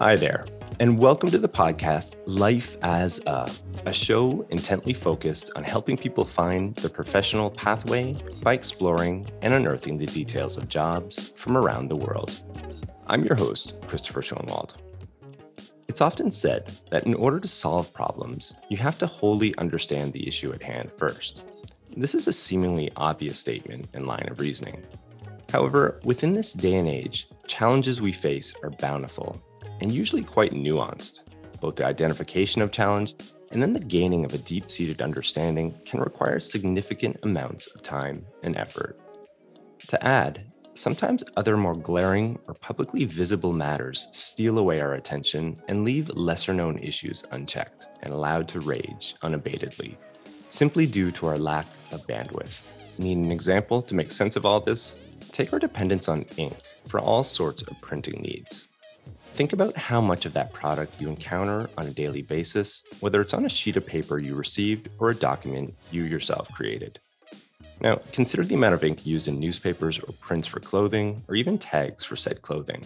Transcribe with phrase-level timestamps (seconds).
[0.00, 0.46] Hi there,
[0.78, 3.50] and welcome to the podcast Life as a,
[3.84, 9.98] a show intently focused on helping people find their professional pathway by exploring and unearthing
[9.98, 12.30] the details of jobs from around the world.
[13.08, 14.74] I'm your host, Christopher Schoenwald.
[15.98, 20.28] It's often said that in order to solve problems, you have to wholly understand the
[20.28, 21.42] issue at hand first.
[21.96, 24.84] This is a seemingly obvious statement and line of reasoning.
[25.50, 29.42] However, within this day and age, challenges we face are bountiful
[29.80, 31.24] and usually quite nuanced.
[31.60, 33.16] Both the identification of challenge
[33.50, 38.24] and then the gaining of a deep seated understanding can require significant amounts of time
[38.44, 39.00] and effort.
[39.88, 40.47] To add,
[40.78, 46.54] sometimes other more glaring or publicly visible matters steal away our attention and leave lesser
[46.54, 49.96] known issues unchecked and allowed to rage unabatedly,
[50.48, 52.64] simply due to our lack of bandwidth.
[52.98, 54.98] Need an example to make sense of all this?
[55.32, 56.54] Take our dependence on ink
[56.86, 58.68] for all sorts of printing needs.
[59.32, 63.34] Think about how much of that product you encounter on a daily basis, whether it's
[63.34, 66.98] on a sheet of paper you received or a document you yourself created.
[67.80, 71.58] Now, consider the amount of ink used in newspapers or prints for clothing, or even
[71.58, 72.84] tags for said clothing.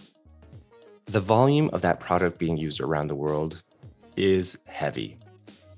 [1.05, 3.63] The volume of that product being used around the world
[4.15, 5.17] is heavy.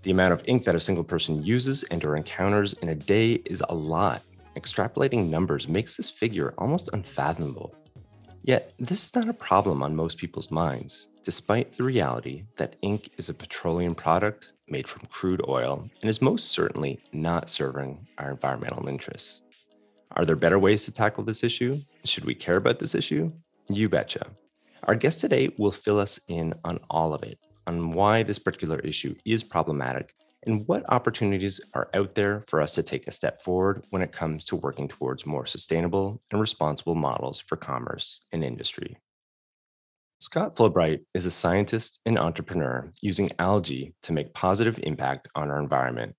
[0.04, 3.34] The amount of ink that a single person uses and or encounters in a day
[3.46, 4.22] is a lot.
[4.56, 7.74] Extrapolating numbers makes this figure almost unfathomable.
[8.44, 13.10] Yet, this is not a problem on most people's minds, despite the reality that ink
[13.18, 18.32] is a petroleum product made from crude oil and is most certainly not serving our
[18.32, 19.42] environmental interests.
[20.12, 21.82] Are there better ways to tackle this issue?
[22.04, 23.32] Should we care about this issue?
[23.70, 24.28] You betcha.
[24.84, 28.80] Our guest today will fill us in on all of it, on why this particular
[28.80, 30.14] issue is problematic
[30.46, 34.12] and what opportunities are out there for us to take a step forward when it
[34.12, 38.98] comes to working towards more sustainable and responsible models for commerce and industry.
[40.26, 45.60] Scott Fulbright is a scientist and entrepreneur using algae to make positive impact on our
[45.60, 46.16] environment.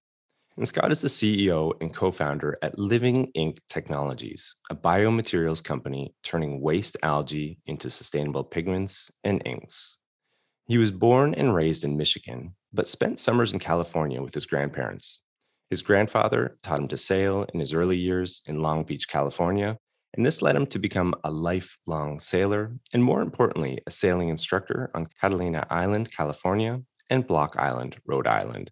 [0.56, 6.60] And Scott is the CEO and co-founder at Living Ink Technologies, a biomaterials company turning
[6.60, 9.98] waste algae into sustainable pigments and inks.
[10.68, 15.24] He was born and raised in Michigan, but spent summers in California with his grandparents.
[15.68, 19.78] His grandfather taught him to sail in his early years in Long Beach, California,
[20.16, 24.90] and this led him to become a lifelong sailor, and more importantly, a sailing instructor
[24.94, 28.70] on Catalina Island, California, and Block Island, Rhode Island.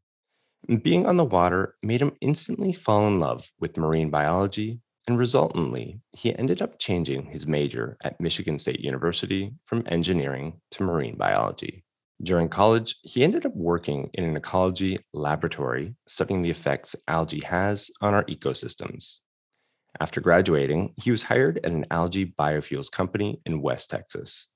[0.69, 5.19] And being on the water made him instantly fall in love with marine biology, and
[5.19, 11.17] resultantly, he ended up changing his major at Michigan State University from engineering to marine
[11.17, 11.85] biology.
[12.23, 17.91] During college, he ended up working in an ecology laboratory studying the effects algae has
[18.01, 19.19] on our ecosystems.
[20.01, 24.49] After graduating, he was hired at an algae biofuels company in West Texas.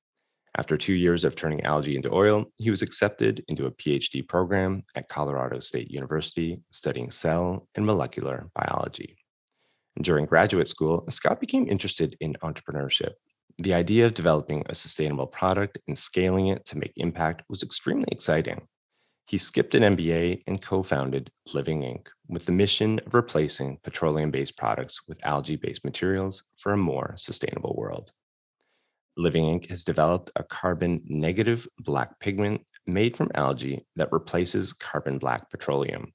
[0.57, 4.83] After two years of turning algae into oil, he was accepted into a PhD program
[4.97, 9.19] at Colorado State University studying cell and molecular biology.
[10.01, 13.13] During graduate school, Scott became interested in entrepreneurship
[13.59, 18.07] the idea of developing a sustainable product and scaling it to make impact was extremely
[18.13, 18.61] exciting.
[19.29, 24.31] He skipped an MBA and co founded Living Ink with the mission of replacing petroleum
[24.31, 28.13] based products with algae based materials for a more sustainable world.
[29.19, 35.19] Living Ink has developed a carbon negative black pigment made from algae that replaces carbon
[35.19, 36.15] black petroleum.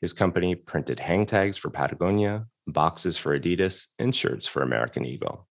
[0.00, 5.48] His company printed hang tags for Patagonia, boxes for Adidas, and shirts for American Eagle.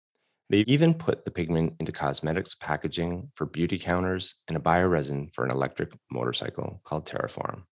[0.51, 5.51] They even put the pigment into cosmetics packaging for Beautycounters and a bioresin for an
[5.51, 7.63] electric motorcycle called Tarform.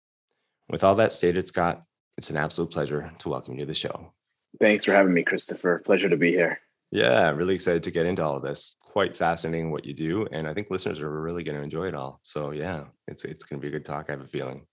[0.70, 1.84] With all that stated, Scott,
[2.18, 4.14] it's an absolute pleasure to welcome you to the show.
[4.62, 5.80] Thanks for having me, Christopher.
[5.80, 6.62] Pleasure to be here.
[6.90, 8.78] Yeah, really excited to get into all of this.
[8.82, 11.96] Quite fascinating what you do, and I think listeners are really going to enjoy it
[11.96, 12.22] all.
[12.24, 14.06] So yeah, it's it's going to be a good talk.
[14.08, 14.66] I have a feeling.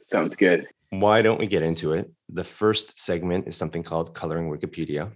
[0.00, 0.66] Sounds good.
[0.90, 2.10] Why don't we get into it?
[2.28, 5.12] The first segment is something called Coloring Wikipedia.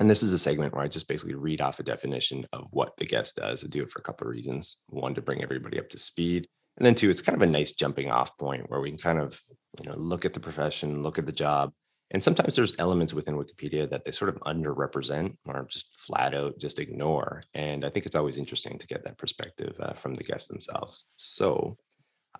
[0.00, 2.96] And this is a segment where I just basically read off a definition of what
[2.96, 3.62] the guest does.
[3.62, 4.78] I do it for a couple of reasons.
[4.88, 6.48] One, to bring everybody up to speed.
[6.78, 9.18] And then two, it's kind of a nice jumping off point where we can kind
[9.18, 9.38] of,
[9.78, 11.72] you know, look at the profession, look at the job.
[12.12, 16.58] And sometimes there's elements within Wikipedia that they sort of underrepresent or just flat out
[16.58, 17.42] just ignore.
[17.52, 21.10] And I think it's always interesting to get that perspective uh, from the guests themselves.
[21.16, 21.76] So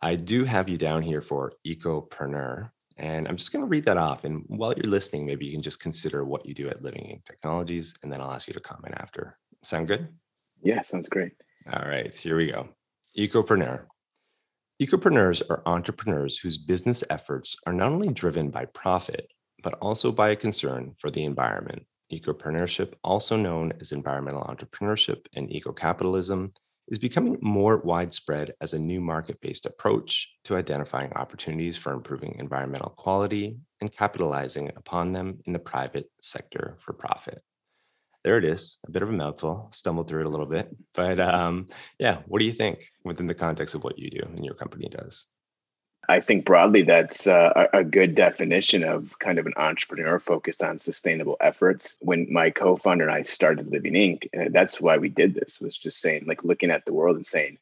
[0.00, 2.70] I do have you down here for ecopreneur.
[2.96, 4.24] And I'm just going to read that off.
[4.24, 7.24] And while you're listening, maybe you can just consider what you do at Living Ink
[7.24, 9.38] Technologies, and then I'll ask you to comment after.
[9.62, 10.08] Sound good?
[10.62, 11.32] Yeah, sounds great.
[11.72, 12.68] All right, here we go.
[13.16, 13.84] Ecopreneur.
[14.80, 19.30] Ecopreneurs are entrepreneurs whose business efforts are not only driven by profit,
[19.62, 21.84] but also by a concern for the environment.
[22.12, 26.50] Ecopreneurship, also known as environmental entrepreneurship and ecocapitalism,
[26.90, 32.36] is becoming more widespread as a new market based approach to identifying opportunities for improving
[32.38, 37.40] environmental quality and capitalizing upon them in the private sector for profit.
[38.24, 41.18] There it is a bit of a mouthful stumbled through it a little bit but
[41.18, 44.54] um, yeah what do you think within the context of what you do and your
[44.54, 45.26] company does
[46.10, 50.78] i think broadly that's uh, a good definition of kind of an entrepreneur focused on
[50.78, 55.34] sustainable efforts when my co-founder and i started living ink uh, that's why we did
[55.34, 57.58] this was just saying like looking at the world and saying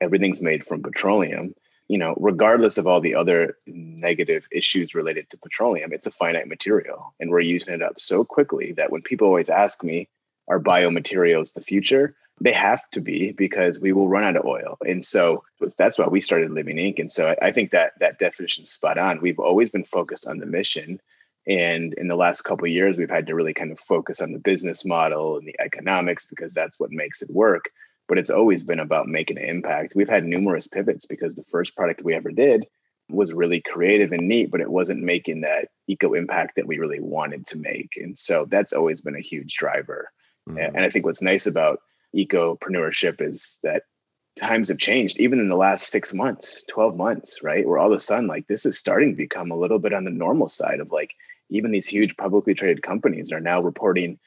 [0.00, 1.54] everything's made from petroleum
[1.88, 6.48] you know, regardless of all the other negative issues related to petroleum, it's a finite
[6.48, 7.14] material.
[7.20, 10.08] And we're using it up so quickly that when people always ask me,
[10.48, 12.14] are biomaterials the future?
[12.40, 14.76] They have to be because we will run out of oil.
[14.86, 15.42] And so
[15.78, 16.98] that's why we started Living Ink.
[16.98, 19.20] And so I, I think that that definition is spot on.
[19.20, 21.00] We've always been focused on the mission.
[21.48, 24.38] And in the last couple years, we've had to really kind of focus on the
[24.38, 27.70] business model and the economics because that's what makes it work
[28.08, 29.94] but it's always been about making an impact.
[29.94, 32.66] We've had numerous pivots because the first product we ever did
[33.08, 37.00] was really creative and neat, but it wasn't making that eco impact that we really
[37.00, 37.92] wanted to make.
[37.96, 40.10] And so that's always been a huge driver.
[40.48, 40.76] Mm-hmm.
[40.76, 41.80] And I think what's nice about
[42.14, 43.84] ecopreneurship is that
[44.38, 47.66] times have changed, even in the last six months, 12 months, right?
[47.66, 50.04] Where all of a sudden, like this is starting to become a little bit on
[50.04, 51.14] the normal side of like
[51.48, 54.18] even these huge publicly traded companies are now reporting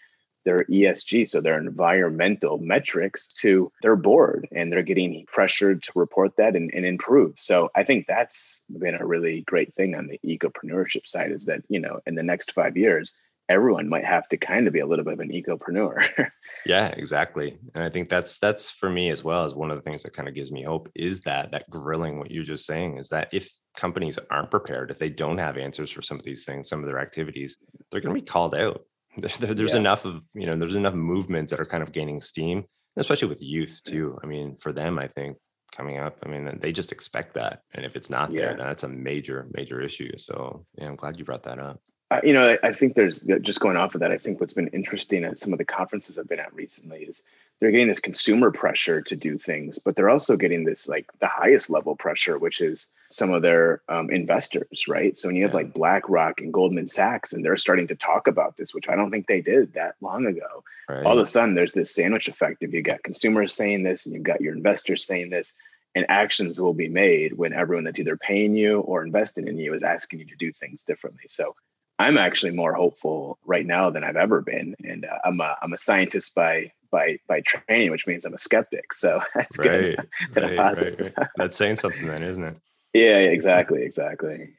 [0.45, 6.38] their ESG, so their environmental metrics to their board, and they're getting pressured to report
[6.38, 7.33] that and, and improve.
[7.38, 11.62] So I think that's been a really great thing on the ecopreneurship side is that,
[11.68, 13.13] you know, in the next five years,
[13.50, 16.30] everyone might have to kind of be a little bit of an ecopreneur.
[16.66, 17.57] yeah, exactly.
[17.74, 20.13] And I think that's that's for me as well as one of the things that
[20.13, 23.30] kind of gives me hope is that that grilling what you're just saying is that
[23.34, 26.80] if companies aren't prepared, if they don't have answers for some of these things, some
[26.80, 27.57] of their activities,
[27.92, 28.86] they're going to be called out.
[29.18, 29.80] there's yeah.
[29.80, 32.63] enough of you know there's enough movements that are kind of gaining steam
[32.95, 35.36] especially with youth too i mean for them i think
[35.75, 38.42] coming up i mean they just expect that and if it's not yeah.
[38.42, 41.80] there that's a major major issue so yeah i'm glad you brought that up
[42.12, 44.12] uh, you know, I, I, think there's just going off of that.
[44.12, 47.22] I think what's been interesting at some of the conferences I've been at recently is
[47.60, 51.28] they're getting this consumer pressure to do things, but they're also getting this like the
[51.28, 55.18] highest level pressure, which is some of their um, investors, right?
[55.18, 55.58] So when you have yeah.
[55.58, 59.12] like BlackRock and Goldman Sachs, and they're starting to talk about this, which I don't
[59.12, 60.64] think they did that long ago.
[60.88, 61.06] Right.
[61.06, 62.64] All of a sudden, there's this sandwich effect.
[62.64, 65.54] If you got consumers saying this, and you've got your investors saying this,
[65.96, 69.74] and actions will be made when everyone that's either paying you or investing in you
[69.74, 71.24] is asking you to do things differently.
[71.28, 71.56] So
[72.00, 75.74] I'm actually more hopeful right now than I've ever been, and uh, I'm a I'm
[75.74, 78.94] a scientist by by by training, which means I'm a skeptic.
[78.94, 79.98] So that's right, good.
[80.36, 81.28] Right, right, right.
[81.36, 82.56] That's saying something, then, isn't it?
[82.94, 84.50] Yeah, exactly, exactly.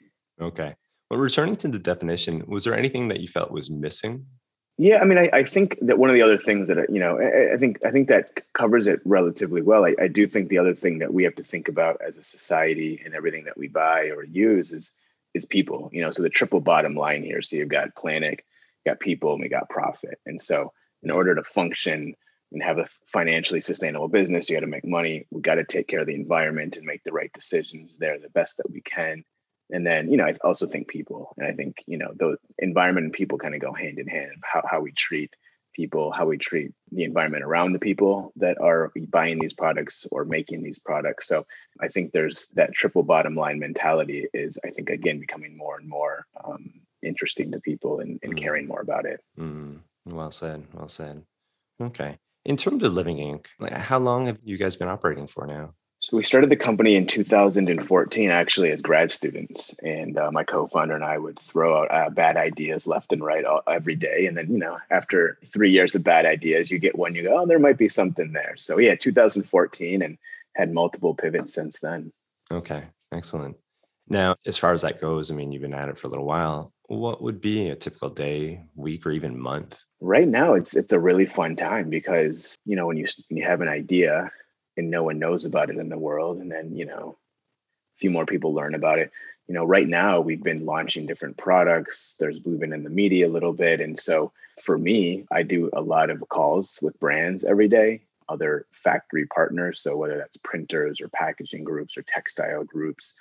[0.40, 0.74] Okay.
[1.10, 4.26] Well, returning to the definition, was there anything that you felt was missing?
[4.76, 7.18] Yeah, I mean, I, I think that one of the other things that you know,
[7.18, 9.86] I, I think I think that covers it relatively well.
[9.86, 12.24] I, I do think the other thing that we have to think about as a
[12.24, 14.92] society and everything that we buy or use is
[15.34, 17.42] is people, you know, so the triple bottom line here.
[17.42, 18.42] So you've got planet,
[18.86, 20.18] got people, and we got profit.
[20.26, 20.72] And so
[21.02, 22.14] in order to function
[22.52, 25.26] and have a financially sustainable business, you got to make money.
[25.30, 28.30] We got to take care of the environment and make the right decisions there the
[28.30, 29.24] best that we can.
[29.70, 33.04] And then, you know, I also think people, and I think, you know, the environment
[33.04, 35.34] and people kind of go hand in hand of how, how we treat
[35.72, 40.24] people, how we treat the environment around the people that are buying these products or
[40.24, 41.28] making these products.
[41.28, 41.46] So
[41.80, 45.88] I think there's that triple bottom line mentality is, I think, again, becoming more and
[45.88, 46.70] more um,
[47.02, 48.38] interesting to people and, and mm.
[48.38, 49.20] caring more about it.
[49.38, 49.80] Mm.
[50.06, 50.66] Well said.
[50.72, 51.22] Well said.
[51.80, 52.18] Okay.
[52.44, 55.74] In terms of Living Ink., how long have you guys been operating for now?
[56.10, 60.92] So we started the company in 2014, actually, as grad students, and uh, my co-founder
[60.92, 64.26] and I would throw out uh, bad ideas left and right all, every day.
[64.26, 67.14] And then, you know, after three years of bad ideas, you get one.
[67.14, 68.56] You go, oh, there might be something there.
[68.56, 70.18] So yeah, 2014, and
[70.56, 72.12] had multiple pivots since then.
[72.50, 72.82] Okay,
[73.14, 73.56] excellent.
[74.08, 76.26] Now, as far as that goes, I mean, you've been at it for a little
[76.26, 76.72] while.
[76.88, 79.84] What would be a typical day, week, or even month?
[80.00, 83.44] Right now, it's it's a really fun time because you know when you when you
[83.44, 84.32] have an idea
[84.80, 86.38] and no one knows about it in the world.
[86.38, 87.16] And then you know
[87.96, 89.10] a few more people learn about it.
[89.46, 92.16] You know right now we've been launching different products.
[92.18, 93.80] There's we've been in the media a little bit.
[93.80, 98.66] And so for me i do a lot of calls with brands every day other
[98.70, 99.82] factory partners.
[99.82, 103.14] So whether that's printers or packaging groups or textile groups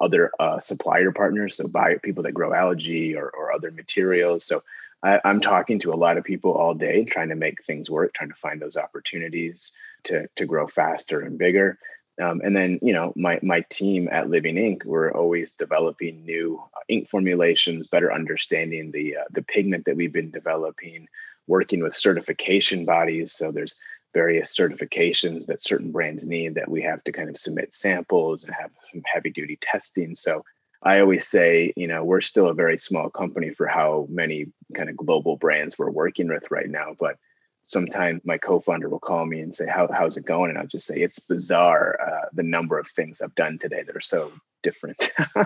[0.00, 1.56] other uh, supplier partners.
[1.56, 4.44] So buy people that grow algae or, or other materials.
[4.44, 4.62] So
[5.02, 8.12] I, am talking to a lot of people all day, trying to make things work,
[8.12, 9.70] trying to find those opportunities
[10.06, 11.78] to to grow faster and bigger.
[12.20, 16.62] Um, and then, you know, my my team at Living Ink, we're always developing new
[16.88, 21.08] ink formulations, better understanding the uh, the pigment that we've been developing,
[21.46, 23.36] working with certification bodies.
[23.36, 23.74] So there's
[24.14, 28.54] various certifications that certain brands need that we have to kind of submit samples and
[28.54, 30.16] have some heavy duty testing.
[30.16, 30.42] So
[30.82, 34.88] I always say, you know, we're still a very small company for how many kind
[34.88, 36.94] of global brands we're working with right now.
[36.98, 37.18] But
[37.66, 40.50] sometimes my co-founder will call me and say, How, how's it going?
[40.50, 43.94] And I'll just say, it's bizarre uh, the number of things I've done today that
[43.94, 44.30] are so
[44.62, 45.10] different.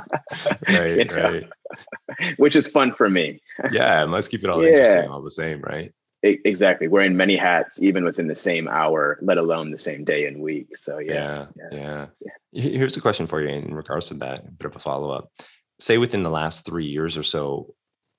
[0.69, 1.49] right, right.
[2.37, 3.41] Which is fun for me.
[3.73, 4.69] yeah, And let's keep it all yeah.
[4.69, 5.93] interesting, all the same, right?
[6.23, 10.43] exactly wearing many hats even within the same hour let alone the same day and
[10.43, 12.07] week so yeah yeah, yeah.
[12.53, 12.63] yeah.
[12.63, 15.31] here's a question for you in regards to that a bit of a follow-up
[15.79, 17.75] say within the last three years or so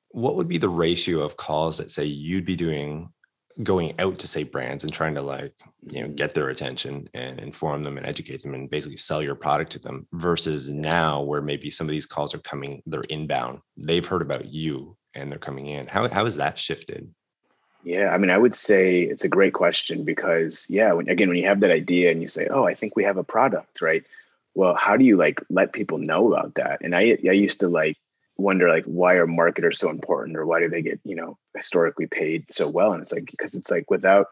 [0.10, 3.08] what would be the ratio of calls that say you'd be doing
[3.64, 5.54] going out to say brands and trying to like
[5.90, 9.36] you know get their attention and inform them and educate them and basically sell your
[9.36, 13.60] product to them versus now where maybe some of these calls are coming they're inbound
[13.78, 17.10] they've heard about you and they're coming in how, how has that shifted
[17.84, 21.38] yeah, I mean, I would say it's a great question because, yeah, when, again, when
[21.38, 24.04] you have that idea and you say, "Oh, I think we have a product," right?
[24.54, 26.82] Well, how do you like let people know about that?
[26.84, 27.98] And I, I used to like
[28.38, 32.08] wonder like why are marketers so important or why do they get you know historically
[32.08, 32.94] paid so well?
[32.94, 34.28] And it's like because it's like without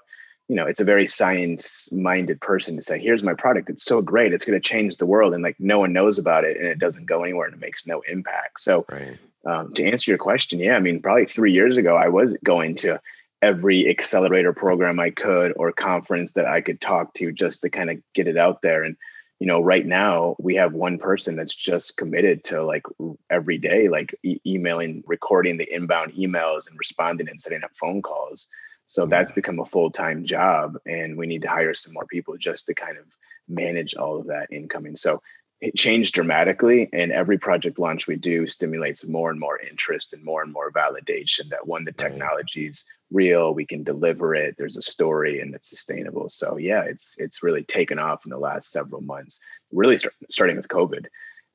[0.49, 3.69] you know, it's a very science minded person to say, here's my product.
[3.69, 4.33] It's so great.
[4.33, 5.35] It's going to change the world.
[5.35, 7.85] And like no one knows about it and it doesn't go anywhere and it makes
[7.85, 8.59] no impact.
[8.59, 9.15] So, right.
[9.45, 12.73] um, to answer your question, yeah, I mean, probably three years ago, I was going
[12.77, 12.99] to
[13.43, 17.91] every accelerator program I could or conference that I could talk to just to kind
[17.91, 18.83] of get it out there.
[18.83, 18.97] And,
[19.39, 22.83] you know, right now we have one person that's just committed to like
[23.29, 28.01] every day, like e- emailing, recording the inbound emails and responding and setting up phone
[28.01, 28.47] calls.
[28.87, 30.77] So that's become a full time job.
[30.85, 33.05] And we need to hire some more people just to kind of
[33.47, 34.97] manage all of that incoming.
[34.97, 35.21] So
[35.61, 40.23] it changed dramatically and every project launch we do stimulates more and more interest and
[40.23, 44.77] more and more validation that one the technology is real we can deliver it there's
[44.77, 48.71] a story and it's sustainable so yeah it's it's really taken off in the last
[48.71, 49.39] several months
[49.71, 51.07] really start, starting with covid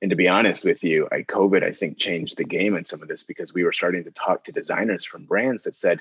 [0.03, 3.03] and to be honest with you i covid i think changed the game in some
[3.03, 6.01] of this because we were starting to talk to designers from brands that said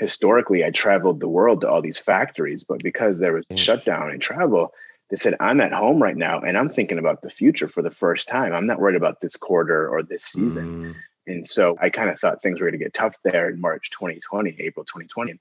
[0.00, 4.20] historically i traveled the world to all these factories but because there was shutdown and
[4.20, 4.72] travel
[5.10, 7.90] they said, I'm at home right now and I'm thinking about the future for the
[7.90, 8.52] first time.
[8.52, 10.94] I'm not worried about this quarter or this season.
[10.94, 10.94] Mm.
[11.26, 13.90] And so I kind of thought things were going to get tough there in March
[13.90, 15.32] 2020, April 2020.
[15.32, 15.40] And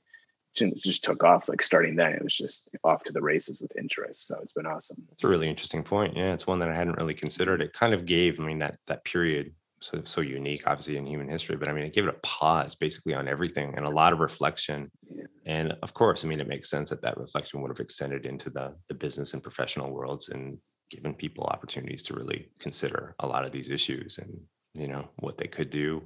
[0.78, 2.14] just took off like starting then.
[2.14, 4.28] It was just off to the races with interest.
[4.28, 5.04] So it's been awesome.
[5.12, 6.16] It's a really interesting point.
[6.16, 7.62] Yeah, it's one that I hadn't really considered.
[7.62, 11.28] It kind of gave, I mean, that that period so so unique, obviously in human
[11.28, 11.56] history.
[11.56, 14.20] But I mean, it gave it a pause basically on everything and a lot of
[14.20, 14.92] reflection.
[15.10, 15.24] Yeah.
[15.46, 18.50] And of course, I mean, it makes sense that that reflection would have extended into
[18.50, 20.58] the the business and professional worlds and
[20.92, 24.40] given people opportunities to really consider a lot of these issues and
[24.74, 26.04] you know what they could do,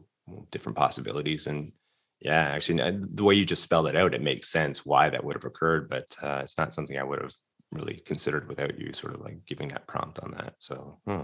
[0.52, 1.48] different possibilities.
[1.48, 1.72] And
[2.20, 5.36] yeah, actually, the way you just spelled it out, it makes sense why that would
[5.36, 5.90] have occurred.
[5.90, 7.34] But uh, it's not something I would have
[7.72, 10.56] really considered without you sort of like giving that prompt on that.
[10.60, 10.98] So.
[11.06, 11.22] Hmm.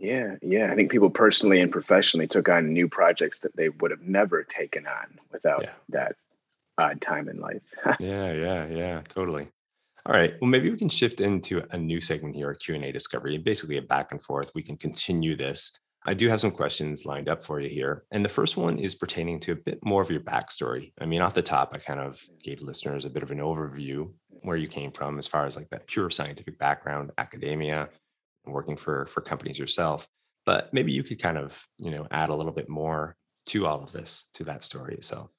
[0.00, 0.72] Yeah, yeah.
[0.72, 4.42] I think people personally and professionally took on new projects that they would have never
[4.42, 5.70] taken on without yeah.
[5.90, 6.16] that
[6.78, 7.62] odd time in life.
[8.00, 9.48] yeah, yeah, yeah, totally.
[10.06, 10.34] All right.
[10.40, 13.78] Well, maybe we can shift into a new segment here, Q and A discovery, basically
[13.78, 14.50] a back and forth.
[14.54, 15.78] We can continue this.
[16.06, 18.94] I do have some questions lined up for you here, and the first one is
[18.94, 20.92] pertaining to a bit more of your backstory.
[21.00, 24.12] I mean, off the top, I kind of gave listeners a bit of an overview
[24.42, 27.88] where you came from, as far as like that pure scientific background, academia,
[28.46, 30.08] working for for companies yourself
[30.46, 33.82] but maybe you could kind of you know add a little bit more to all
[33.82, 35.30] of this to that story itself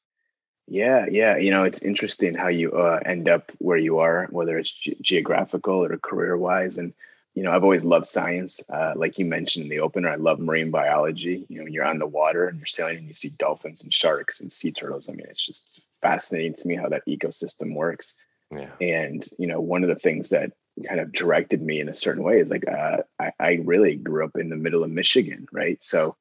[0.67, 4.57] yeah yeah you know it's interesting how you uh, end up where you are whether
[4.57, 6.93] it's ge- geographical or career wise and
[7.35, 10.39] you know i've always loved science uh, like you mentioned in the opener i love
[10.39, 13.29] marine biology you know when you're on the water and you're sailing and you see
[13.37, 17.05] dolphins and sharks and sea turtles i mean it's just fascinating to me how that
[17.07, 18.15] ecosystem works
[18.51, 18.69] yeah.
[18.81, 20.51] and you know one of the things that
[20.83, 24.25] kind of directed me in a certain way is like uh, I, I, really grew
[24.25, 25.81] up in the middle of Michigan, right?
[25.81, 26.17] So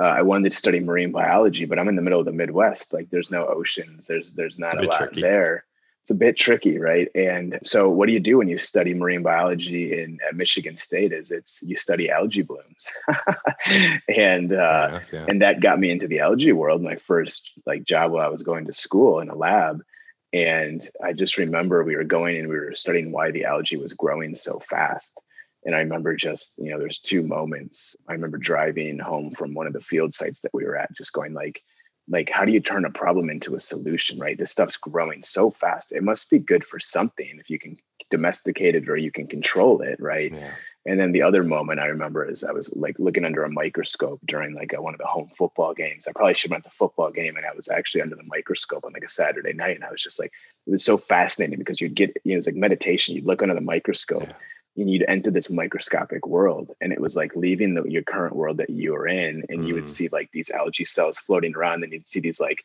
[0.00, 2.92] uh, I wanted to study marine biology, but I'm in the middle of the Midwest.
[2.92, 4.06] Like there's no oceans.
[4.06, 5.20] There's there's not a, a lot tricky.
[5.20, 5.64] there.
[6.08, 7.08] It's a bit tricky, right?
[7.14, 11.12] And so, what do you do when you study marine biology in at Michigan State?
[11.12, 12.88] Is it's you study algae blooms,
[14.08, 15.26] and uh, enough, yeah.
[15.28, 16.80] and that got me into the algae world.
[16.80, 19.82] My first like job while I was going to school in a lab
[20.32, 23.92] and I just remember we were going and we were studying why the algae was
[23.94, 25.20] growing so fast.
[25.64, 27.96] And I remember just, you know, there's two moments.
[28.08, 31.12] I remember driving home from one of the field sites that we were at, just
[31.12, 31.62] going like,
[32.08, 34.38] like, how do you turn a problem into a solution, right?
[34.38, 35.92] This stuff's growing so fast.
[35.92, 37.76] It must be good for something if you can
[38.10, 40.32] domesticate it or you can control it, right?
[40.32, 40.52] Yeah.
[40.86, 44.20] And then the other moment I remember is I was like looking under a microscope
[44.24, 46.08] during like a, one of the home football games.
[46.08, 48.24] I probably should have went to the football game and I was actually under the
[48.24, 49.76] microscope on like a Saturday night.
[49.76, 50.32] And I was just like,
[50.66, 53.14] it was so fascinating because you'd get, you know, it's like meditation.
[53.14, 54.32] You'd look under the microscope yeah.
[54.74, 56.72] You'd enter this microscopic world.
[56.80, 59.44] And it was like leaving the, your current world that you were in.
[59.48, 59.66] And mm.
[59.66, 59.90] you would mm.
[59.90, 61.82] see like these algae cells floating around.
[61.82, 62.64] And you'd see these like,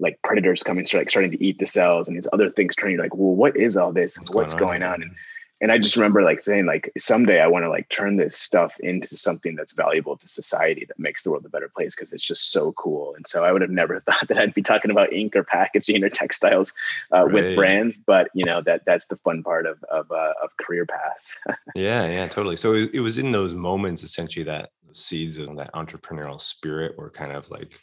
[0.00, 2.98] like predators coming, start, like starting to eat the cells and these other things turning
[2.98, 4.18] like, well, what is all this?
[4.18, 4.94] What's, What's going, going on?
[4.94, 5.02] on?
[5.02, 5.14] And
[5.62, 8.78] and I just remember like saying like someday I want to like turn this stuff
[8.80, 12.24] into something that's valuable to society that makes the world a better place because it's
[12.24, 13.14] just so cool.
[13.14, 16.02] And so I would have never thought that I'd be talking about ink or packaging
[16.02, 16.72] or textiles
[17.14, 17.32] uh, right.
[17.32, 20.84] with brands, but you know that that's the fun part of of, uh, of career
[20.84, 21.36] paths.
[21.76, 22.56] yeah, yeah, totally.
[22.56, 27.08] So it, it was in those moments essentially that seeds of that entrepreneurial spirit were
[27.08, 27.78] kind of like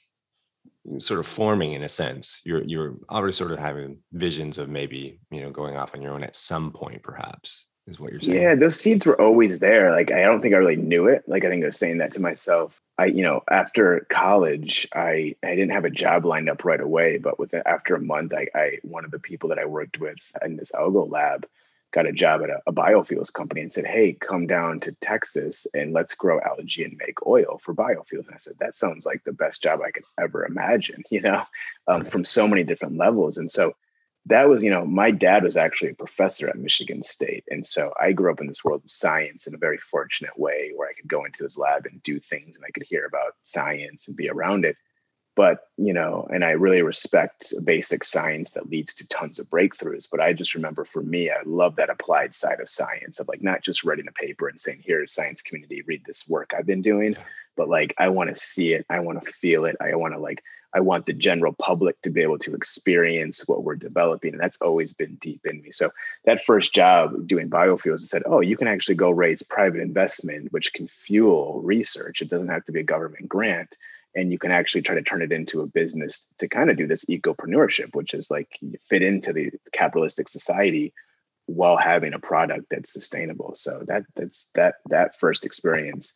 [0.98, 5.20] sort of forming in a sense you're you're already sort of having visions of maybe
[5.30, 8.42] you know going off on your own at some point perhaps is what you're saying.
[8.42, 9.92] Yeah, those seeds were always there.
[9.92, 11.24] Like I don't think I really knew it.
[11.28, 12.82] Like I think I was saying that to myself.
[12.98, 17.18] I, you know, after college, I I didn't have a job lined up right away,
[17.18, 20.20] but within after a month, I, I one of the people that I worked with
[20.44, 21.46] in this algal lab
[21.92, 25.66] got a job at a, a biofuels company and said, "Hey, come down to Texas
[25.74, 29.24] and let's grow algae and make oil for biofuels." And I said, "That sounds like
[29.24, 31.44] the best job I could ever imagine." You know,
[31.88, 33.74] um, from so many different levels, and so
[34.26, 37.44] that was, you know, my dad was actually a professor at Michigan State.
[37.50, 40.72] And so I grew up in this world of science in a very fortunate way
[40.76, 43.34] where I could go into his lab and do things and I could hear about
[43.44, 44.76] science and be around it.
[45.36, 50.06] But, you know, and I really respect basic science that leads to tons of breakthroughs.
[50.12, 53.42] But I just remember for me, I love that applied side of science of like
[53.42, 56.82] not just writing a paper and saying, here, science community, read this work I've been
[56.82, 57.16] doing,
[57.56, 60.20] but like I want to see it, I want to feel it, I want to
[60.20, 64.34] like I want the general public to be able to experience what we're developing.
[64.34, 65.72] And that's always been deep in me.
[65.72, 65.90] So
[66.26, 70.52] that first job doing biofuels I said, oh, you can actually go raise private investment,
[70.52, 72.22] which can fuel research.
[72.22, 73.78] It doesn't have to be a government grant.
[74.16, 76.88] And you can actually try to turn it into a business to kind of do
[76.88, 80.94] this ecopreneurship, which is like you fit into the capitalistic society
[81.46, 83.54] while having a product that's sustainable.
[83.56, 86.14] So that that's that that first experience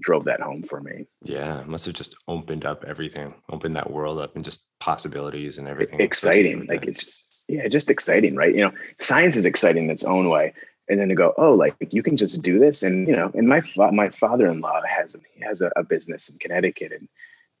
[0.00, 1.06] drove that home for me.
[1.22, 5.68] Yeah, must have just opened up everything, opened that world up and just possibilities and
[5.68, 6.00] everything.
[6.00, 6.66] Exciting.
[6.66, 8.54] Like it's just yeah, just exciting, right?
[8.54, 10.52] You know, science is exciting in its own way.
[10.90, 13.46] And then to go, oh, like you can just do this, and you know, and
[13.46, 17.08] my fa- my father-in-law has he has a, a business in Connecticut, and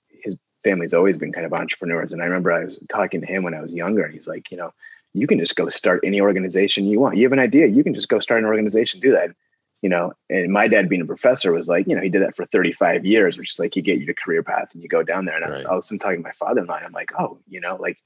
[0.08, 2.12] his family's always been kind of entrepreneurs.
[2.12, 4.50] And I remember I was talking to him when I was younger, and he's like,
[4.50, 4.72] you know,
[5.12, 7.18] you can just go start any organization you want.
[7.18, 9.34] You have an idea, you can just go start an organization, do that
[9.82, 12.34] you know, and my dad being a professor was like, you know, he did that
[12.34, 15.24] for 35 years, which is like you get your career path and you go down
[15.24, 15.36] there.
[15.36, 15.64] And I was.
[15.64, 17.98] I was talking to my father-in-law, I'm like, oh, you know, like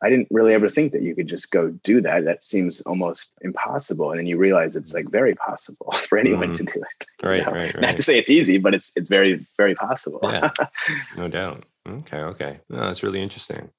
[0.00, 2.24] I didn't really ever think that you could just go do that.
[2.24, 4.10] That seems almost impossible.
[4.10, 6.56] And then you realize it's like very possible for anyone mm.
[6.56, 7.06] to do it.
[7.26, 7.52] Right, know?
[7.52, 7.82] right, right.
[7.82, 10.20] Not to say it's easy, but it's it's very, very possible.
[10.22, 10.50] yeah,
[11.16, 11.64] no doubt.
[11.86, 12.60] Okay, okay.
[12.68, 13.70] No, that's really interesting.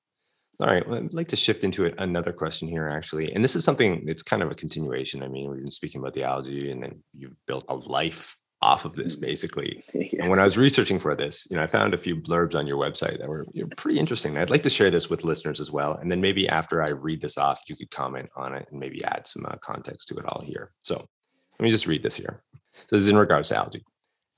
[0.60, 0.88] All right.
[0.88, 3.32] Well, I'd like to shift into it, another question here, actually.
[3.32, 5.24] And this is something it's kind of a continuation.
[5.24, 8.84] I mean, we've been speaking about the algae, and then you've built a life off
[8.84, 9.22] of this, mm.
[9.22, 9.84] basically.
[9.94, 10.24] Yeah.
[10.24, 12.66] And when I was researching for this, you know, I found a few blurbs on
[12.66, 14.38] your website that were you know, pretty interesting.
[14.38, 15.94] I'd like to share this with listeners as well.
[15.94, 19.04] And then maybe after I read this off, you could comment on it and maybe
[19.06, 20.72] add some uh, context to it all here.
[20.80, 22.42] So let me just read this here.
[22.74, 23.84] So this is in regards to algae.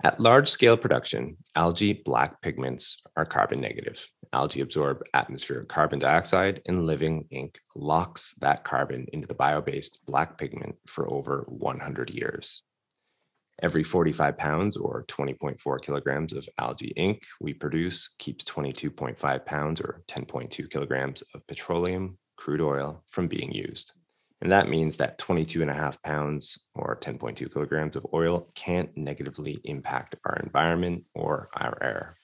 [0.03, 4.03] At large scale production, algae black pigments are carbon negative.
[4.33, 10.03] Algae absorb atmospheric carbon dioxide, and living ink locks that carbon into the bio based
[10.07, 12.63] black pigment for over 100 years.
[13.61, 20.01] Every 45 pounds or 20.4 kilograms of algae ink we produce keeps 22.5 pounds or
[20.07, 23.93] 10.2 kilograms of petroleum, crude oil from being used.
[24.41, 28.95] And that means that 22 and a half pounds or 10.2 kilograms of oil can't
[28.97, 32.17] negatively impact our environment or our air.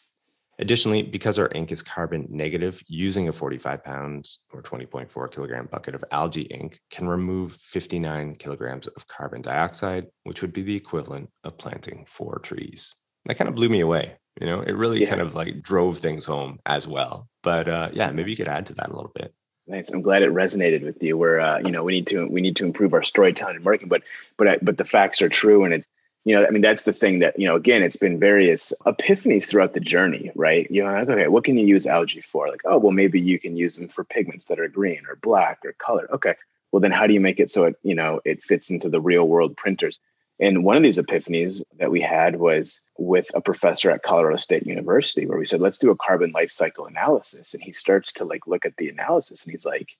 [0.59, 5.93] Additionally, because our ink is carbon negative, using a 45 pounds or 20.4 kilogram bucket
[5.93, 11.29] of algae ink can remove 59 kilograms of carbon dioxide, which would be the equivalent
[11.43, 12.95] of planting four trees.
[13.25, 14.17] That kind of blew me away.
[14.41, 15.09] You know, it really yeah.
[15.09, 17.27] kind of like drove things home as well.
[17.43, 19.33] But uh, yeah, maybe you could add to that a little bit.
[19.67, 19.91] Nice.
[19.91, 21.17] I'm glad it resonated with you.
[21.17, 23.89] Where uh, you know we need to we need to improve our storytelling and marketing,
[23.89, 24.03] but
[24.37, 25.89] but but the facts are true, and it's
[26.23, 29.47] you know I mean that's the thing that you know again it's been various epiphanies
[29.49, 30.69] throughout the journey, right?
[30.71, 32.47] You know, like, okay, what can you use algae for?
[32.47, 35.59] Like, oh well, maybe you can use them for pigments that are green or black
[35.65, 36.09] or colored.
[36.11, 36.35] Okay,
[36.71, 39.01] well then how do you make it so it you know it fits into the
[39.01, 39.99] real world printers?
[40.39, 44.67] And one of these epiphanies that we had was with a professor at Colorado State
[44.67, 47.53] University, where we said, let's do a carbon life cycle analysis.
[47.53, 49.97] And he starts to like look at the analysis and he's like,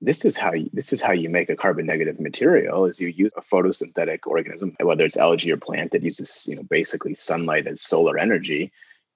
[0.00, 3.08] this is how you, this is how you make a carbon negative material is you
[3.08, 7.66] use a photosynthetic organism whether it's algae or plant that uses you know basically sunlight
[7.66, 8.70] as solar energy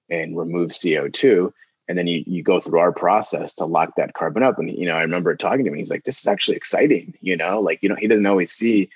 [0.09, 1.51] and remove co2
[1.87, 4.85] and then you, you go through our process to lock that carbon up and you
[4.85, 7.79] know i remember talking to him he's like this is actually exciting you know like
[7.83, 8.89] you know he doesn't always see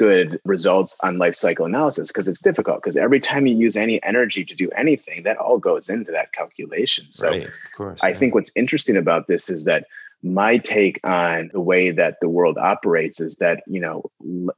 [0.00, 4.02] good results on life cycle analysis because it's difficult because every time you use any
[4.02, 8.08] energy to do anything that all goes into that calculation so right, of course, i
[8.08, 8.14] yeah.
[8.14, 9.84] think what's interesting about this is that
[10.22, 14.02] my take on the way that the world operates is that you know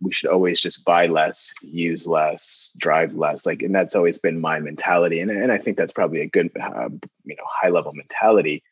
[0.00, 4.40] we should always just buy less use less drive less like and that's always been
[4.40, 6.88] my mentality and, and i think that's probably a good uh,
[7.24, 8.62] you know high level mentality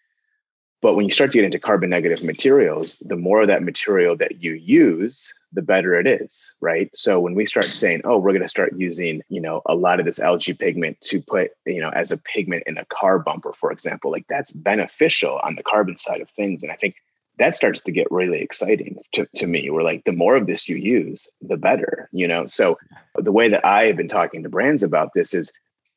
[0.82, 4.16] but when you start to get into carbon negative materials the more of that material
[4.16, 6.90] that you use the better it is, right?
[6.94, 9.98] So when we start saying, oh, we're going to start using, you know, a lot
[9.98, 13.52] of this algae pigment to put, you know, as a pigment in a car bumper,
[13.52, 16.62] for example, like that's beneficial on the carbon side of things.
[16.62, 16.96] And I think
[17.38, 19.70] that starts to get really exciting to, to me.
[19.70, 22.46] We're like, the more of this you use, the better, you know?
[22.46, 22.78] So
[23.16, 25.52] the way that I have been talking to brands about this is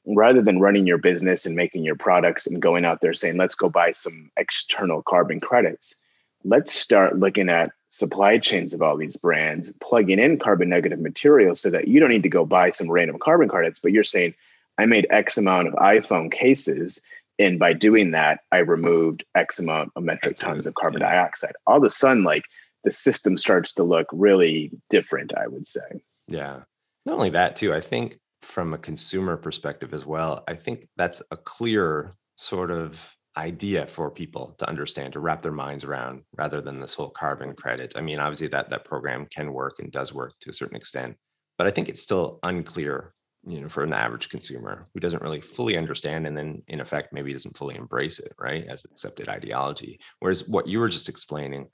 [0.05, 3.55] rather than running your business and making your products and going out there saying, let's
[3.55, 5.95] go buy some external carbon credits,
[6.43, 11.61] let's start looking at supply chains of all these brands, plugging in carbon negative materials
[11.61, 14.33] so that you don't need to go buy some random carbon credits, but you're saying,
[14.77, 16.99] I made X amount of iPhone cases.
[17.39, 21.11] And by doing that, I removed X amount of metric tons of carbon yeah.
[21.11, 21.53] dioxide.
[21.67, 22.45] All of a sudden, like
[22.83, 26.01] the system starts to look really different, I would say.
[26.27, 26.61] Yeah.
[27.05, 31.21] Not only that, too, I think from a consumer perspective as well, I think that's
[31.32, 36.62] a clear sort of idea for people to understand to wrap their minds around rather
[36.62, 37.93] than this whole carbon credit.
[37.95, 41.17] I mean obviously that that program can work and does work to a certain extent
[41.58, 43.13] but i think it's still unclear
[43.45, 47.13] you know for an average consumer who doesn't really fully understand and then in effect
[47.13, 49.99] maybe doesn't fully embrace it right as accepted ideology.
[50.19, 51.67] Whereas what you were just explaining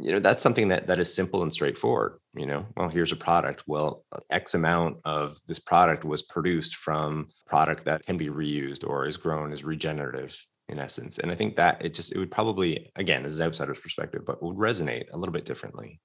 [0.00, 3.16] you know that's something that that is simple and straightforward you know well here's a
[3.16, 8.88] product well x amount of this product was produced from product that can be reused
[8.88, 10.36] or is grown as regenerative
[10.70, 11.18] in essence.
[11.18, 14.42] And I think that it just it would probably again, this is outsider's perspective, but
[14.42, 16.00] would resonate a little bit differently.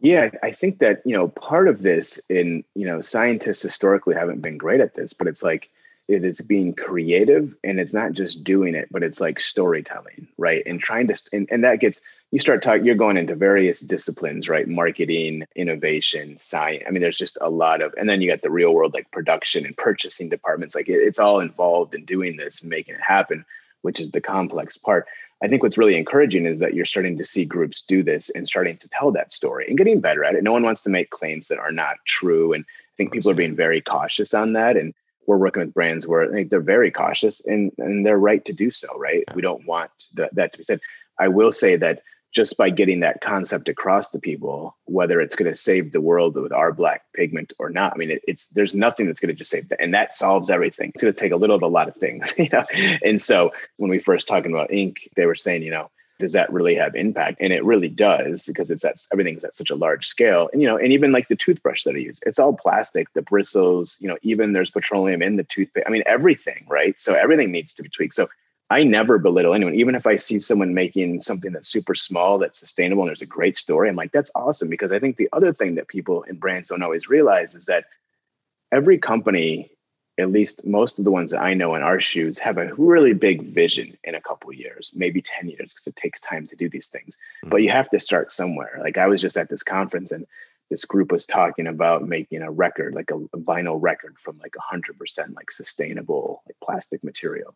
[0.00, 4.42] Yeah, I think that, you know, part of this in, you know, scientists historically haven't
[4.42, 5.70] been great at this, but it's like
[6.06, 10.62] it is being creative and it's not just doing it, but it's like storytelling, right?
[10.66, 12.00] And trying to and, and that gets
[12.32, 14.66] you start talking, you're going into various disciplines, right?
[14.66, 16.82] Marketing, innovation, science.
[16.86, 19.10] I mean, there's just a lot of, and then you got the real world, like
[19.12, 20.74] production and purchasing departments.
[20.74, 23.44] Like it, it's all involved in doing this and making it happen
[23.86, 25.06] which is the complex part.
[25.44, 28.48] I think what's really encouraging is that you're starting to see groups do this and
[28.48, 30.42] starting to tell that story and getting better at it.
[30.42, 32.52] No one wants to make claims that are not true.
[32.52, 34.76] And I think people are being very cautious on that.
[34.76, 34.92] And
[35.28, 38.72] we're working with brands where think they're very cautious and, and they're right to do
[38.72, 39.22] so, right?
[39.36, 40.80] We don't want the, that to be said.
[41.20, 42.02] I will say that
[42.36, 46.36] just by getting that concept across to people, whether it's going to save the world
[46.36, 47.94] with our black pigment or not.
[47.94, 50.50] I mean, it, it's there's nothing that's going to just save that, and that solves
[50.50, 50.92] everything.
[50.94, 52.64] It's going to take a little of a lot of things, you know.
[53.02, 56.52] And so when we first talking about ink, they were saying, you know, does that
[56.52, 57.38] really have impact?
[57.40, 60.50] And it really does because it's at everything's at such a large scale.
[60.52, 63.10] And you know, and even like the toothbrush that I use, it's all plastic.
[63.14, 65.86] The bristles, you know, even there's petroleum in the toothpaste.
[65.86, 67.00] I mean, everything, right?
[67.00, 68.16] So everything needs to be tweaked.
[68.16, 68.28] So
[68.68, 72.58] I never belittle anyone, even if I see someone making something that's super small, that's
[72.58, 73.88] sustainable, and there's a great story.
[73.88, 74.68] I'm like, that's awesome.
[74.68, 77.84] Because I think the other thing that people in brands don't always realize is that
[78.72, 79.70] every company,
[80.18, 83.14] at least most of the ones that I know in our shoes, have a really
[83.14, 86.68] big vision in a couple years, maybe 10 years, because it takes time to do
[86.68, 87.16] these things.
[87.44, 87.50] Mm-hmm.
[87.50, 88.80] But you have to start somewhere.
[88.82, 90.26] Like I was just at this conference and
[90.70, 94.54] this group was talking about making a record, like a, a vinyl record from like
[94.72, 97.54] 100% like sustainable like plastic material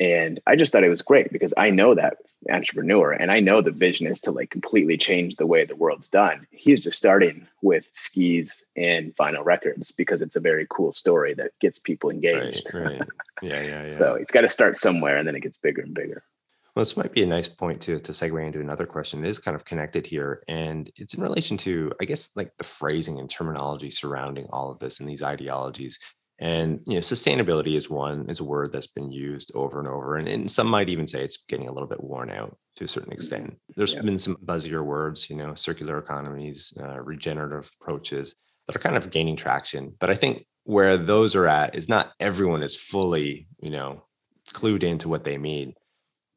[0.00, 2.16] and I just thought it was great because I know that
[2.48, 6.08] entrepreneur and I know the vision is to like completely change the way the world's
[6.08, 6.46] done.
[6.50, 11.52] He's just starting with skis and vinyl records because it's a very cool story that
[11.60, 12.70] gets people engaged.
[12.72, 13.02] Right, right.
[13.42, 13.88] Yeah, yeah, yeah.
[13.88, 16.24] so it's got to start somewhere and then it gets bigger and bigger.
[16.74, 19.24] Well, this might be a nice point to to segue into another question.
[19.24, 22.64] It is kind of connected here, and it's in relation to, I guess, like the
[22.64, 25.98] phrasing and terminology surrounding all of this and these ideologies.
[26.40, 30.16] And you know, sustainability is one is a word that's been used over and over,
[30.16, 32.88] and, and some might even say it's getting a little bit worn out to a
[32.88, 33.12] certain mm-hmm.
[33.12, 33.58] extent.
[33.76, 34.02] There's yeah.
[34.02, 38.34] been some buzzier words, you know, circular economies, uh, regenerative approaches
[38.66, 39.94] that are kind of gaining traction.
[40.00, 44.04] But I think where those are at is not everyone is fully, you know,
[44.48, 45.74] clued into what they mean.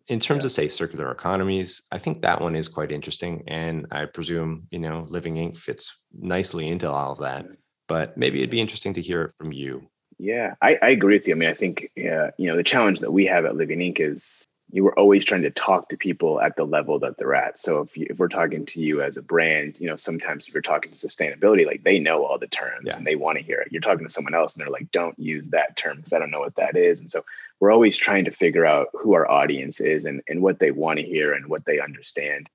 [0.09, 0.47] In terms yeah.
[0.47, 4.79] of say circular economies, I think that one is quite interesting, and I presume you
[4.79, 7.45] know, Living Ink fits nicely into all of that.
[7.87, 9.87] But maybe it'd be interesting to hear it from you
[10.23, 11.36] yeah, I, I agree with you.
[11.36, 13.99] I mean, I think uh, you know the challenge that we have at Living Ink
[13.99, 17.59] is you were always trying to talk to people at the level that they're at.
[17.59, 20.53] So if you, if we're talking to you as a brand, you know, sometimes if
[20.53, 22.95] you're talking to sustainability, like they know all the terms yeah.
[22.95, 23.67] and they want to hear it.
[23.69, 26.31] You're talking to someone else and they're like, don't use that term because I don't
[26.31, 27.01] know what that is.
[27.01, 27.23] And so
[27.59, 30.97] we're always trying to figure out who our audience is and, and what they want
[30.97, 32.49] to hear and what they understand.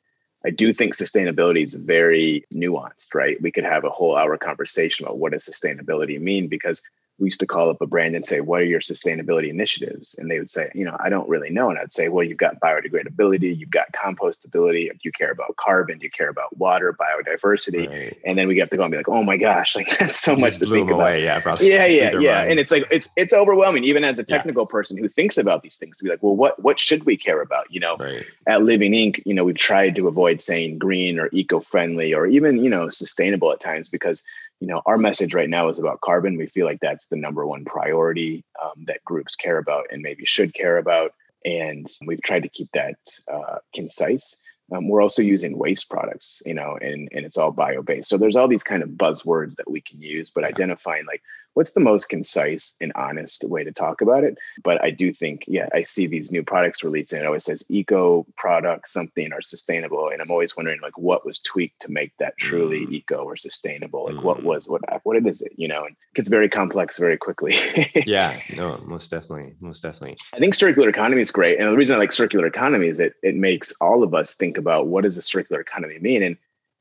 [0.44, 3.40] I do think sustainability is very nuanced, right?
[3.40, 6.83] We could have a whole hour conversation about what does sustainability mean because
[7.18, 10.14] we used to call up a brand and say, What are your sustainability initiatives?
[10.18, 11.68] And they would say, You know, I don't really know.
[11.70, 16.11] And I'd say, Well, you've got biodegradability, you've got compostability, you care about carbon, you
[16.11, 17.88] care about water, biodiversity?
[17.88, 18.18] Right.
[18.24, 20.37] And then we have to go and be like, Oh my gosh, like that's so
[20.37, 21.00] much to think about.
[21.00, 21.24] Away.
[21.24, 22.33] Yeah, yeah, yeah, yeah.
[22.33, 22.50] Mind.
[22.52, 24.72] And it's like it's it's overwhelming, even as a technical yeah.
[24.72, 27.40] person who thinks about these things, to be like, Well, what what should we care
[27.40, 27.70] about?
[27.70, 28.24] You know, right.
[28.46, 32.62] at Living Ink, you know, we've tried to avoid saying green or eco-friendly or even,
[32.62, 34.22] you know, sustainable at times because
[34.61, 36.37] you know our message right now is about carbon.
[36.37, 40.25] We feel like that's the number one priority um, that groups care about and maybe
[40.25, 41.12] should care about.
[41.44, 42.97] And we've tried to keep that
[43.33, 44.37] uh, concise.
[44.71, 48.09] Um, we're also using waste products you know and, and it's all bio-based.
[48.09, 51.23] So there's all these kind of buzzwords that we can use but identifying like
[51.54, 54.37] what's the most concise and honest way to talk about it.
[54.62, 57.64] But I do think, yeah, I see these new products released and it always says
[57.68, 60.08] eco product something or sustainable.
[60.08, 62.92] And I'm always wondering like what was tweaked to make that truly mm.
[62.92, 64.04] eco or sustainable?
[64.04, 64.22] Like mm.
[64.22, 65.52] what was what what is it?
[65.56, 67.54] You know, and it gets very complex very quickly.
[68.06, 69.54] yeah, no, most definitely.
[69.61, 70.16] Most definitely.
[70.34, 71.58] I think circular economy is great.
[71.58, 74.58] And the reason I like circular economy is that it makes all of us think
[74.58, 76.22] about what does a circular economy mean?
[76.22, 76.37] And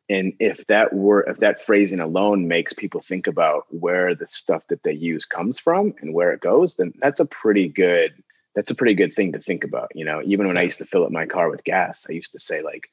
[0.09, 4.67] and if that were if that phrasing alone makes people think about where the stuff
[4.67, 8.13] that they use comes from and where it goes then that's a pretty good
[8.55, 10.21] that's a pretty good thing to think about you know?
[10.25, 12.61] Even when i used to fill up my car with gas i used to say
[12.61, 12.89] like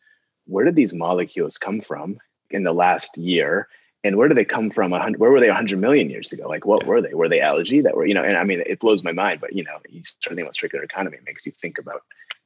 [0.47, 2.19] where did these molecules come from
[2.51, 3.69] in the last year?
[4.03, 6.47] And where do they come from where were they 100 million years ago?
[6.47, 6.89] Like what yeah.
[6.89, 7.15] were they?
[7.15, 8.23] Were they algae that were you know?
[8.23, 10.85] And i mean it blows my mind but you know you start thinking about circular
[10.85, 11.17] economy.
[11.17, 12.03] It makes you think about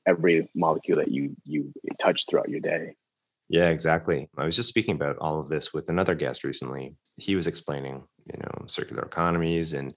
[0.07, 2.95] every molecule that you you touch throughout your day
[3.49, 4.29] yeah, exactly.
[4.37, 6.97] I was just speaking about all of this with another guest recently.
[7.17, 9.95] He was explaining, you know, circular economies and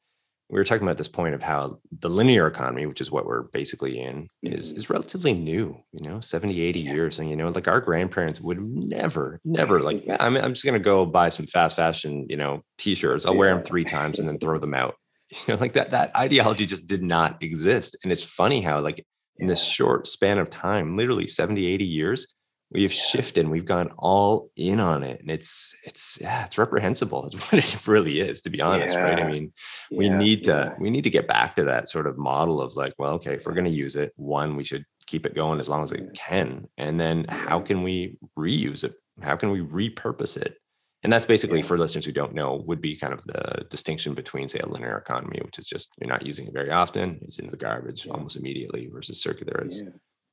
[0.52, 3.44] we were talking about this point of how the linear economy, which is what we're
[3.44, 4.54] basically in, mm-hmm.
[4.54, 6.94] is is relatively new, you know, 70, 80 yeah.
[6.94, 7.20] years.
[7.20, 11.06] And you know, like our grandparents would never, never like I'm I'm just gonna go
[11.06, 13.26] buy some fast fashion, you know, t-shirts.
[13.26, 13.40] I'll yeah.
[13.40, 14.96] wear them three times and then throw them out.
[15.48, 17.96] You know, like that that ideology just did not exist.
[18.04, 19.06] And it's funny how like
[19.38, 22.36] in this short span of time, literally 70, 80 years,
[22.72, 27.26] we've shifted and we've gone all in on it and it's it's yeah it's reprehensible.
[27.32, 29.04] It's what it really is to be honest yeah.
[29.04, 29.20] right?
[29.20, 29.54] I mean
[29.92, 30.18] we yeah.
[30.18, 30.76] need to yeah.
[30.80, 33.46] we need to get back to that sort of model of like well okay if
[33.46, 36.14] we're going to use it one we should keep it going as long as it
[36.14, 38.94] can and then how can we reuse it?
[39.22, 40.58] How can we repurpose it?
[41.04, 44.48] And that's basically for listeners who don't know would be kind of the distinction between
[44.48, 47.52] say a linear economy which is just you're not using it very often it's into
[47.52, 49.82] the garbage almost immediately versus circular it's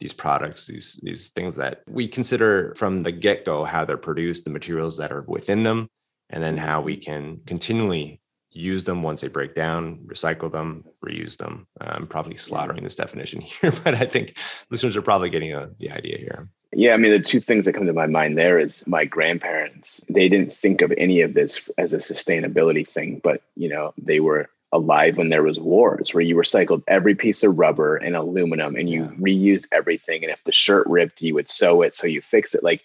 [0.00, 4.44] these products, these these things that we consider from the get go how they're produced,
[4.44, 5.88] the materials that are within them,
[6.30, 11.36] and then how we can continually use them once they break down, recycle them, reuse
[11.36, 11.66] them.
[11.80, 14.38] I'm probably slaughtering this definition here, but I think
[14.70, 16.48] listeners are probably getting a, the idea here.
[16.72, 20.04] Yeah, I mean, the two things that come to my mind there is my grandparents.
[20.08, 24.20] They didn't think of any of this as a sustainability thing, but you know, they
[24.20, 28.76] were alive when there was wars where you recycled every piece of rubber and aluminum
[28.76, 29.10] and you yeah.
[29.18, 32.62] reused everything and if the shirt ripped you would sew it so you fix it.
[32.62, 32.82] Like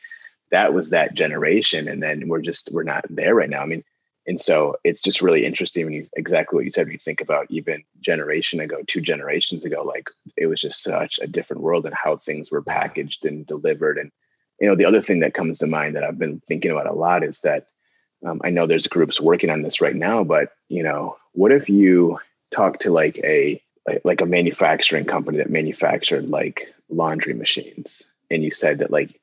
[0.51, 3.61] that was that generation and then we're just we're not there right now.
[3.61, 3.83] I mean
[4.25, 7.19] and so it's just really interesting when you exactly what you said when you think
[7.19, 11.85] about even generation ago two generations ago like it was just such a different world
[11.85, 13.97] and how things were packaged and delivered.
[13.97, 14.09] And
[14.61, 16.93] you know the other thing that comes to mind that i've been thinking about a
[16.93, 17.67] lot is that
[18.25, 21.69] um, I know there's groups working on this right now, but you know, what if
[21.69, 22.19] you
[22.51, 23.61] talk to like a
[24.05, 29.19] like a manufacturing company that manufactured like laundry machines, and you said that like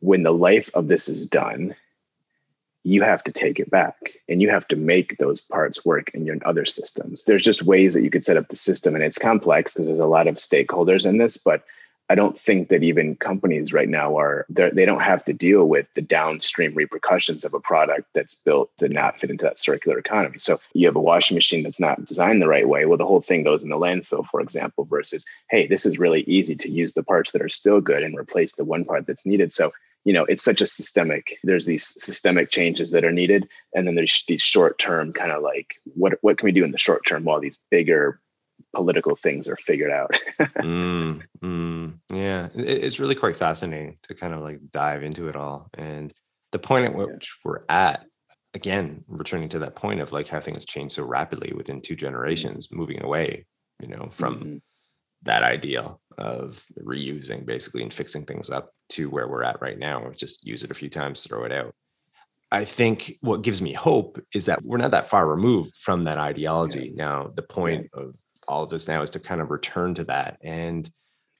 [0.00, 1.74] when the life of this is done,
[2.82, 6.26] you have to take it back and you have to make those parts work in
[6.26, 7.24] your other systems.
[7.24, 9.98] There's just ways that you could set up the system, and it's complex because there's
[9.98, 11.64] a lot of stakeholders in this, but
[12.10, 15.86] I don't think that even companies right now are they don't have to deal with
[15.94, 20.38] the downstream repercussions of a product that's built to not fit into that circular economy.
[20.38, 22.84] So you have a washing machine that's not designed the right way.
[22.84, 26.22] Well, the whole thing goes in the landfill, for example, versus hey, this is really
[26.22, 29.24] easy to use the parts that are still good and replace the one part that's
[29.24, 29.52] needed.
[29.52, 29.72] So
[30.04, 33.94] you know it's such a systemic there's these systemic changes that are needed and then
[33.94, 37.04] there's these short term kind of like what what can we do in the short
[37.06, 38.20] term while these bigger
[38.74, 40.12] political things are figured out.
[40.38, 45.68] mm, mm, yeah, it's really quite fascinating to kind of like dive into it all.
[45.74, 46.12] And
[46.52, 48.04] the point at which we're at,
[48.54, 52.66] again, returning to that point of like how things change so rapidly within two generations,
[52.66, 52.78] mm-hmm.
[52.78, 53.46] moving away,
[53.80, 54.56] you know, from mm-hmm.
[55.22, 60.10] that ideal of reusing basically and fixing things up to where we're at right now.
[60.14, 61.74] Just use it a few times, throw it out.
[62.54, 66.18] I think what gives me hope is that we're not that far removed from that
[66.18, 66.92] ideology.
[66.94, 67.04] Yeah.
[67.04, 68.02] Now, the point yeah.
[68.02, 68.14] of
[68.48, 70.38] all of this now is to kind of return to that.
[70.42, 70.88] And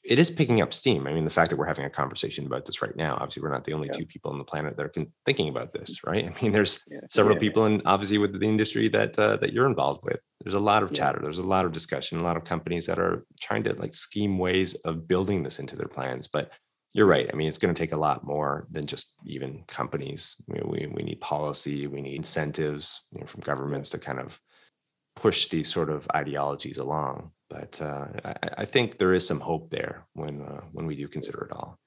[0.04, 1.06] it is picking up steam.
[1.06, 3.50] I mean, the fact that we're having a conversation about this right now, obviously, we're
[3.50, 3.98] not the only yeah.
[3.98, 4.92] two people on the planet that are
[5.24, 6.26] thinking about this, right?
[6.26, 7.00] I mean, there's yeah.
[7.08, 7.40] several yeah.
[7.40, 10.22] people, and obviously with the industry that uh, that you're involved with.
[10.42, 11.20] There's a lot of chatter.
[11.22, 12.20] There's a lot of discussion.
[12.20, 15.74] A lot of companies that are trying to like scheme ways of building this into
[15.74, 16.28] their plans.
[16.28, 16.52] But
[16.92, 17.28] you're right.
[17.32, 20.36] I mean, it's going to take a lot more than just even companies.
[20.48, 21.86] I mean, we we need policy.
[21.86, 24.38] We need incentives you know, from governments to kind of
[25.16, 27.30] push these sort of ideologies along.
[27.48, 31.06] But uh, I, I, think there is some hope there when uh, when we do
[31.06, 31.78] consider it all.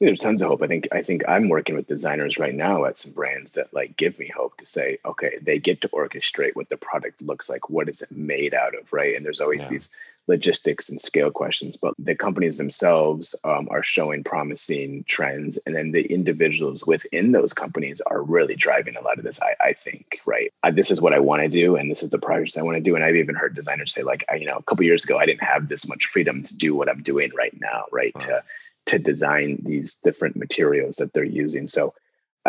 [0.00, 0.62] There's tons of hope.
[0.62, 3.96] I think I think I'm working with designers right now at some brands that like
[3.96, 7.70] give me hope to say, okay, they get to orchestrate what the product looks like.
[7.70, 9.16] What is it made out of, right?
[9.16, 9.68] And there's always yeah.
[9.68, 9.88] these
[10.28, 15.56] logistics and scale questions, but the companies themselves um, are showing promising trends.
[15.66, 19.56] And then the individuals within those companies are really driving a lot of this, I,
[19.60, 20.52] I think, right?
[20.62, 22.76] I, this is what I want to do, and this is the projects I want
[22.76, 22.94] to do.
[22.94, 25.26] And I've even heard designers say, like, I, you know, a couple years ago, I
[25.26, 28.12] didn't have this much freedom to do what I'm doing right now, right?
[28.14, 28.26] Wow.
[28.26, 28.44] To,
[28.86, 31.68] to design these different materials that they're using.
[31.68, 31.94] So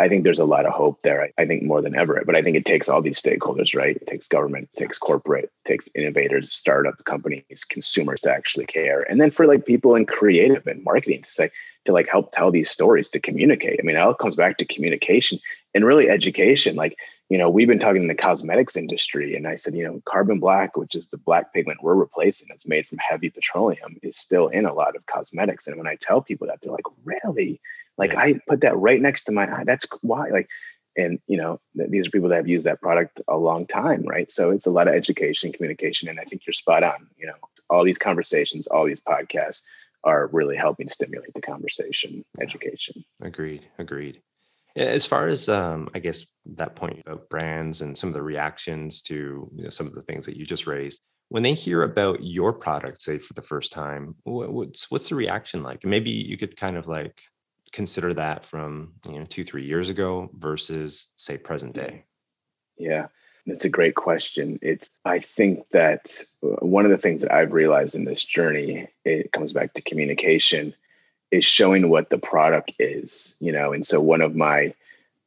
[0.00, 1.28] I think there's a lot of hope there.
[1.38, 2.22] I, think more than ever.
[2.24, 3.96] But I think it takes all these stakeholders, right?
[3.96, 9.02] It takes government, it takes corporate, it takes innovators, startup companies, consumers to actually care.
[9.10, 11.50] And then for like people in creative and marketing to say,
[11.84, 13.80] to like help tell these stories, to communicate.
[13.80, 15.38] I mean, it all comes back to communication
[15.74, 16.76] and really education.
[16.76, 16.96] Like,
[17.30, 20.40] you know, we've been talking in the cosmetics industry, and I said, you know, carbon
[20.40, 24.48] black, which is the black pigment we're replacing, that's made from heavy petroleum, is still
[24.48, 25.66] in a lot of cosmetics.
[25.66, 27.60] And when I tell people that, they're like, really?
[28.00, 28.20] Like yeah.
[28.20, 29.64] I put that right next to my eye.
[29.64, 30.30] That's why.
[30.30, 30.48] Like,
[30.96, 34.02] and you know, th- these are people that have used that product a long time,
[34.04, 34.30] right?
[34.30, 37.08] So it's a lot of education, communication, and I think you're spot on.
[37.18, 37.36] You know,
[37.68, 39.62] all these conversations, all these podcasts
[40.02, 43.04] are really helping stimulate the conversation, education.
[43.20, 43.66] Agreed.
[43.78, 44.22] Agreed.
[44.74, 49.02] As far as um, I guess that point about brands and some of the reactions
[49.02, 52.22] to you know, some of the things that you just raised, when they hear about
[52.22, 55.84] your product, say for the first time, what's what's the reaction like?
[55.84, 57.20] Maybe you could kind of like
[57.72, 62.04] consider that from you know two three years ago versus say present day?
[62.76, 63.06] Yeah
[63.46, 64.58] that's a great question.
[64.62, 68.86] It's i think that uh, one of the things that i've realized in this journey
[69.04, 70.74] it comes back to communication
[71.30, 73.72] is showing what the product is you know?
[73.72, 74.74] And so one of my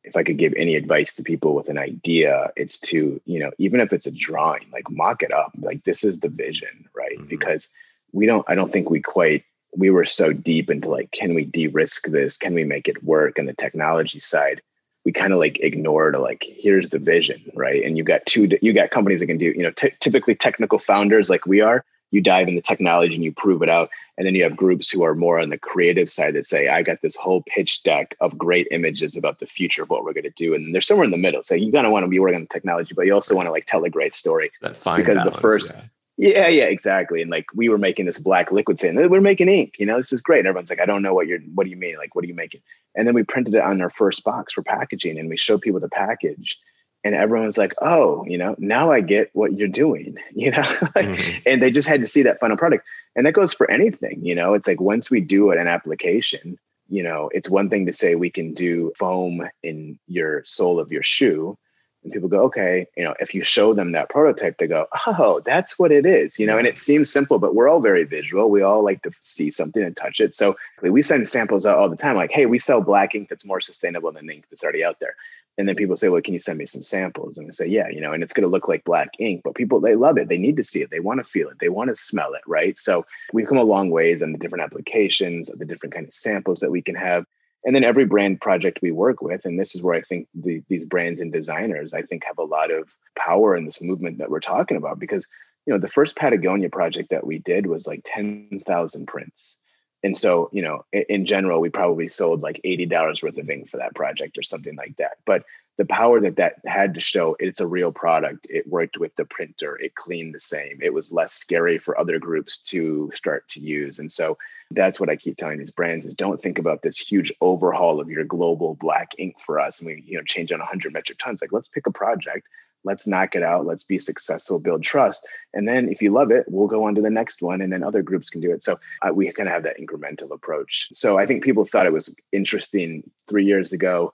[0.04, 3.52] if i could give any advice to people with an idea it's to you know
[3.58, 5.52] even if it's a drawing like mock it up.
[5.60, 7.18] Like this is the vision right?
[7.18, 7.28] Mm-hmm.
[7.28, 7.70] because
[8.12, 9.44] we don't i don't think we quite
[9.76, 12.38] we were so deep into like, can we de-risk this?
[12.38, 13.38] Can we make it work?
[13.38, 14.62] And the technology side,
[15.06, 17.84] we kind of like ignored like, here's the vision, right?
[17.84, 20.80] And you got two, you got companies that can do, you know, t- typically technical
[20.80, 21.84] founders like we are.
[22.12, 24.88] You dive in the technology and you prove it out, and then you have groups
[24.88, 28.16] who are more on the creative side that say, "I got this whole pitch deck
[28.22, 30.86] of great images about the future of what we're going to do," and then there's
[30.86, 31.42] somewhere in the middle.
[31.42, 33.48] So you kind of want to be working on the technology, but you also want
[33.48, 34.52] to like tell a great story.
[34.62, 35.72] That fine because balance, the first.
[35.74, 35.82] Yeah
[36.17, 37.21] yeah, yeah, exactly.
[37.21, 40.13] And like we were making this black liquid saying we're making ink, you know, this
[40.13, 40.39] is great.
[40.39, 41.97] And everyone's like, I don't know what you're what do you mean?
[41.97, 42.62] Like, what are you making?
[42.95, 45.80] And then we printed it on our first box for packaging and we showed people
[45.80, 46.58] the package.
[47.04, 51.39] And everyone's like, oh, you know, now I get what you're doing, you know, mm-hmm.
[51.45, 52.86] and they just had to see that final product.
[53.15, 56.58] And that goes for anything, you know, it's like once we do it an application,
[56.89, 60.91] you know, it's one thing to say we can do foam in your sole of
[60.91, 61.58] your shoe
[62.04, 65.42] and people go okay you know if you show them that prototype they go oh
[65.46, 68.50] that's what it is you know and it seems simple but we're all very visual.
[68.50, 70.36] We all like to see something and touch it.
[70.36, 73.46] So we send samples out all the time like hey we sell black ink that's
[73.46, 75.16] more sustainable than ink that's already out there.
[75.58, 77.38] And then people say well can you send me some samples?
[77.38, 79.56] And i say yeah you know and it's going to look like black ink but
[79.56, 80.30] people they love it.
[80.30, 80.89] They need to see it.
[80.89, 81.60] They want to feel it.
[81.60, 82.80] They want to smell it right?
[82.80, 86.60] So we've come a long ways on the different applications the different kind of samples
[86.60, 87.26] that we can have
[87.65, 90.62] and then every brand project we work with and this is where i think the,
[90.69, 94.30] these brands and designers i think have a lot of power in this movement that
[94.30, 95.28] we're talking about because
[95.65, 99.58] you know the first patagonia project that we did was like 10,000 prints.
[100.04, 103.69] And so you know in, in general we probably sold like $80 worth of ink
[103.69, 105.17] for that project or something like that.
[105.26, 105.43] But
[105.78, 108.45] the power that that had to show it's a real product.
[108.50, 109.76] It worked with the printer.
[109.78, 110.80] It cleaned the same.
[110.82, 114.00] It was less scary for other groups to start to use.
[114.00, 114.38] And so
[114.72, 118.10] that's what i keep telling these brands is don't think about this huge overhaul of
[118.10, 119.80] your global black ink for us.
[119.80, 121.41] And we you know change on 100 metric tons.
[121.41, 122.47] Like let's pick a project.
[122.86, 123.66] Let's knock it out.
[123.66, 125.26] Let's be successful build trust.
[125.54, 127.84] And then if you love it we'll go on to the next one and then
[127.84, 128.62] other groups can do it.
[128.62, 130.89] So uh, we kind of have that incremental approach.
[130.93, 134.14] So i think people thought it was interesting three years ago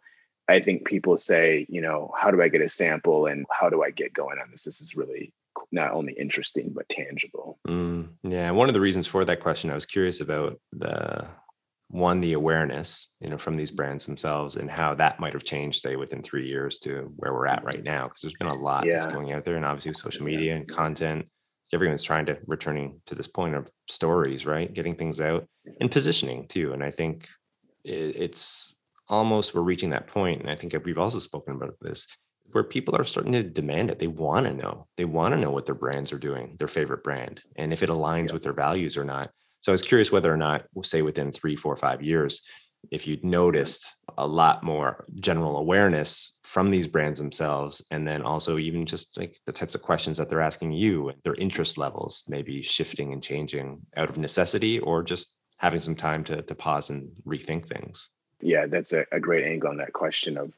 [0.50, 3.84] I think people say, you know, how do I get a sample and how do
[3.84, 4.64] I get going on this?
[4.64, 5.32] This is really
[5.72, 7.60] not only interesting but tangible.
[7.68, 11.28] Mm, yeah, one of the reasons for that question, I was curious about the
[11.90, 15.82] one the awareness you know from these brands themselves and how that might have changed
[15.82, 18.86] say within three years to where we're at right now because there's been a lot
[18.86, 18.94] yeah.
[18.94, 21.26] that's going out there and obviously social media and content
[21.74, 25.48] everyone's trying to returning to this point of stories right getting things out
[25.82, 27.28] and positioning too and i think
[27.84, 28.78] it's
[29.10, 32.08] almost we're reaching that point and i think we've also spoken about this
[32.52, 35.52] where people are starting to demand it they want to know they want to know
[35.52, 38.34] what their brands are doing their favorite brand and if it aligns yeah.
[38.34, 39.30] with their values or not
[39.62, 42.42] so I was curious whether or not, say, within three, four, five years,
[42.92, 48.58] if you'd noticed a lot more general awareness from these brands themselves, and then also
[48.58, 52.62] even just like the types of questions that they're asking you, their interest levels maybe
[52.62, 57.10] shifting and changing out of necessity or just having some time to, to pause and
[57.28, 58.10] rethink things.
[58.42, 60.54] Yeah, that's a, a great angle on that question of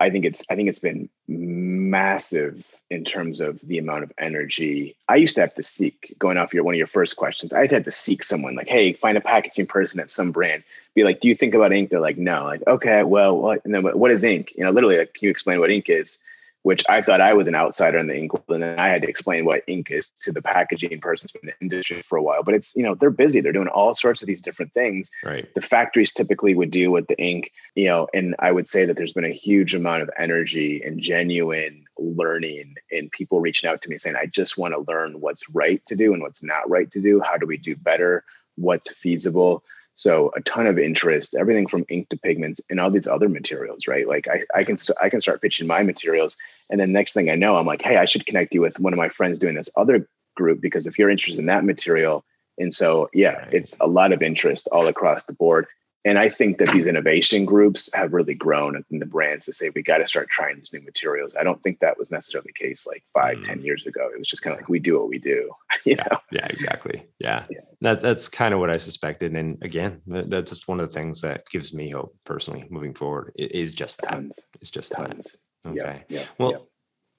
[0.00, 4.94] I think it's I think it's been massive in terms of the amount of energy.
[5.08, 7.52] I used to have to seek going off your one of your first questions.
[7.52, 10.62] I had to seek someone like, hey, find a packaging person at some brand.
[10.94, 11.90] Be like, do you think about ink?
[11.90, 12.44] They're like, no.
[12.44, 13.64] Like, okay, well, what?
[13.64, 14.52] And then what is ink?
[14.56, 16.18] You know, literally, like, can you explain what ink is?
[16.62, 18.44] Which I thought I was an outsider in the ink world.
[18.48, 21.54] And then I had to explain what ink is to the packaging persons in the
[21.60, 22.42] industry for a while.
[22.42, 23.40] But it's, you know, they're busy.
[23.40, 25.10] They're doing all sorts of these different things.
[25.24, 25.52] Right.
[25.54, 28.96] The factories typically would deal with the ink, you know, and I would say that
[28.96, 33.88] there's been a huge amount of energy and genuine learning and people reaching out to
[33.88, 36.90] me saying, I just want to learn what's right to do and what's not right
[36.90, 37.20] to do.
[37.20, 38.24] How do we do better?
[38.56, 39.62] What's feasible?
[39.98, 43.88] So a ton of interest, everything from ink to pigments and all these other materials,
[43.88, 44.06] right?
[44.06, 46.36] Like I, I can I can start pitching my materials,
[46.70, 48.92] and then next thing I know, I'm like, hey, I should connect you with one
[48.92, 52.24] of my friends doing this other group because if you're interested in that material,
[52.58, 53.52] and so yeah, right.
[53.52, 55.66] it's a lot of interest all across the board.
[56.04, 59.70] And I think that these innovation groups have really grown in the brands to say
[59.74, 61.34] we got to start trying these new materials.
[61.38, 63.42] I don't think that was necessarily the case like five, mm.
[63.42, 64.08] ten years ago.
[64.12, 65.50] It was just kind of like we do what we do.
[65.84, 66.18] You yeah, know?
[66.32, 67.06] yeah, exactly.
[67.20, 67.44] Yeah.
[67.48, 67.60] yeah.
[67.82, 69.34] That, that's kind of what I suspected.
[69.34, 73.32] And again, that's just one of the things that gives me hope personally moving forward.
[73.36, 74.10] It is just that.
[74.10, 74.38] Tons.
[74.60, 75.36] It's just Tons.
[75.64, 75.70] that.
[75.70, 76.04] Okay.
[76.08, 76.68] Yeah, well,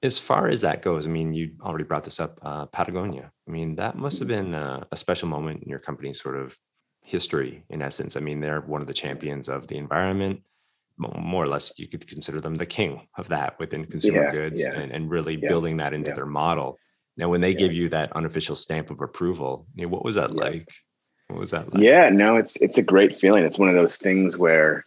[0.01, 3.31] as far as that goes, I mean, you already brought this up, uh, Patagonia.
[3.47, 4.51] I mean, that must have mm-hmm.
[4.51, 6.57] been a, a special moment in your company, sort of
[7.09, 8.15] history in essence.
[8.15, 10.41] I mean, they're one of the champions of the environment.
[10.97, 14.61] More or less, you could consider them the king of that within consumer yeah, goods
[14.61, 14.79] yeah.
[14.79, 16.77] And, and really yeah, building that into their model.
[17.17, 20.35] Now, when they give you that unofficial stamp of approval, you know, what was that
[20.35, 20.67] like?
[21.27, 21.81] What was that like?
[21.81, 23.43] Yeah, no, it's it's a great feeling.
[23.43, 24.85] It's one of those things where,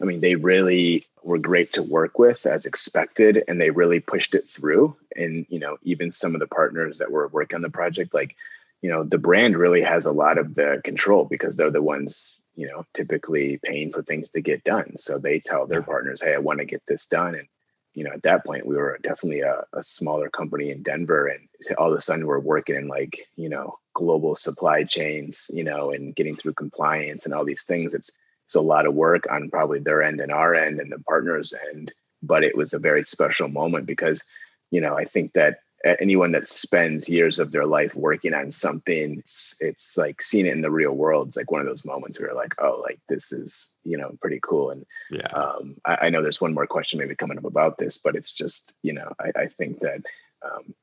[0.00, 4.34] I mean, they really were great to work with as expected, and they really pushed
[4.34, 4.96] it through.
[5.16, 8.36] And you know, even some of the partners that were working on the project, like
[8.82, 12.40] you know the brand really has a lot of the control because they're the ones
[12.54, 14.96] you know typically paying for things to get done.
[14.96, 17.34] So they tell their partners hey i want to get this done.
[17.34, 17.48] And
[17.94, 21.48] you know at that point we were definitely a, a smaller company in denver and
[21.78, 25.90] all of a sudden we're working in like you know global supply chains you know
[25.90, 27.94] and getting through compliance and all these things.
[27.94, 28.10] It's
[28.46, 31.52] it's a lot of work on probably their end and our end and the partners
[31.72, 34.22] end but it was a very special moment because
[34.70, 39.18] you know i think that anyone that spends years of their life working on something
[39.18, 41.28] it's, it's like seeing it in the real world.
[41.28, 44.16] It's like one of those moments where you're like oh like this is you know
[44.20, 44.70] pretty cool.
[44.70, 45.28] And yeah.
[45.28, 48.32] um, I, I, know there's one more question maybe coming up about this but it's
[48.32, 50.02] just you know i, I think that
[50.42, 50.74] um,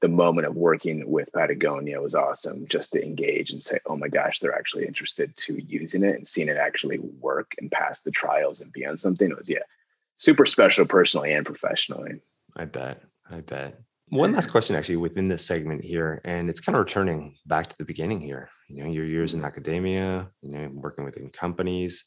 [0.00, 4.08] the moment of working with patagonia was awesome just to engage and say oh my
[4.08, 8.10] gosh they're actually interested to using it and seeing it actually work and pass the
[8.10, 9.30] trials and be on something.
[9.30, 9.58] It was yeah
[10.16, 12.20] super special personally and professionally.
[12.56, 13.02] I bet.
[13.30, 13.80] I bet
[14.12, 14.52] one last mm-hmm.
[14.52, 18.20] question actually within this segment here and it's kind of returning back to the beginning
[18.20, 18.50] here.
[18.68, 19.46] You know your years in mm-hmm.
[19.46, 22.04] academia you know working within companies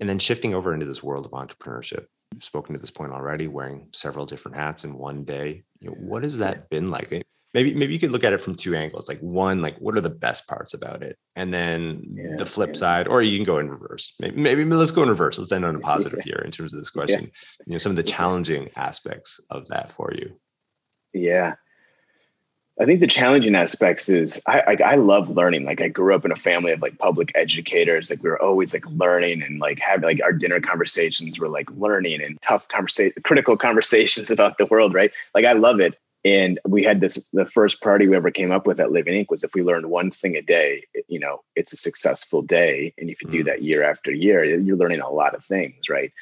[0.00, 2.06] and then shifting over into this world of entrepreneurship.
[2.32, 5.64] You've spoken to this point already wearing several different hats in one day.
[5.80, 7.10] You know what has that been like?
[7.54, 10.00] Maybe maybe you could look at it from two angles like one like what are
[10.00, 11.16] the best parts about it?
[11.34, 12.74] And then yeah, the flip yeah.
[12.74, 14.14] side or you can go in reverse.
[14.20, 15.40] Maybe, maybe let's go in reverse.
[15.40, 17.22] Let's end on a positive here in terms of this question.
[17.22, 17.64] Yeah.
[17.66, 20.38] you know some of the challenging aspects of that for you
[21.12, 21.54] yeah.
[22.80, 25.64] I think the challenging aspects is I, I, I love learning.
[25.64, 28.08] Like I grew up in a family of like public educators.
[28.08, 31.68] Like we were always like learning and like having like our dinner conversations were like
[31.72, 34.94] learning and tough conversation, critical conversations about the world.
[34.94, 35.10] Right.
[35.34, 35.98] Like I love it.
[36.24, 39.30] And we had this the first party we ever came up with at Living Ink
[39.30, 42.92] was if we learned one thing a day, you know, it's a successful day.
[42.98, 43.32] And if you mm.
[43.32, 46.12] do that year after year, you're learning a lot of things, right?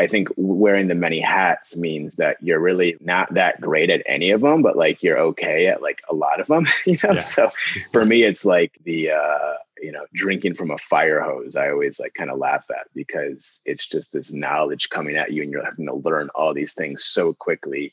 [0.00, 4.30] I think wearing the many hats means that you're really not that great at any
[4.30, 7.10] of them, but like you're okay at like a lot of them, you know?
[7.10, 7.16] Yeah.
[7.16, 7.50] So
[7.92, 11.54] for me, it's like the, uh, you know, drinking from a fire hose.
[11.54, 15.42] I always like kind of laugh at because it's just this knowledge coming at you
[15.42, 17.92] and you're having to learn all these things so quickly.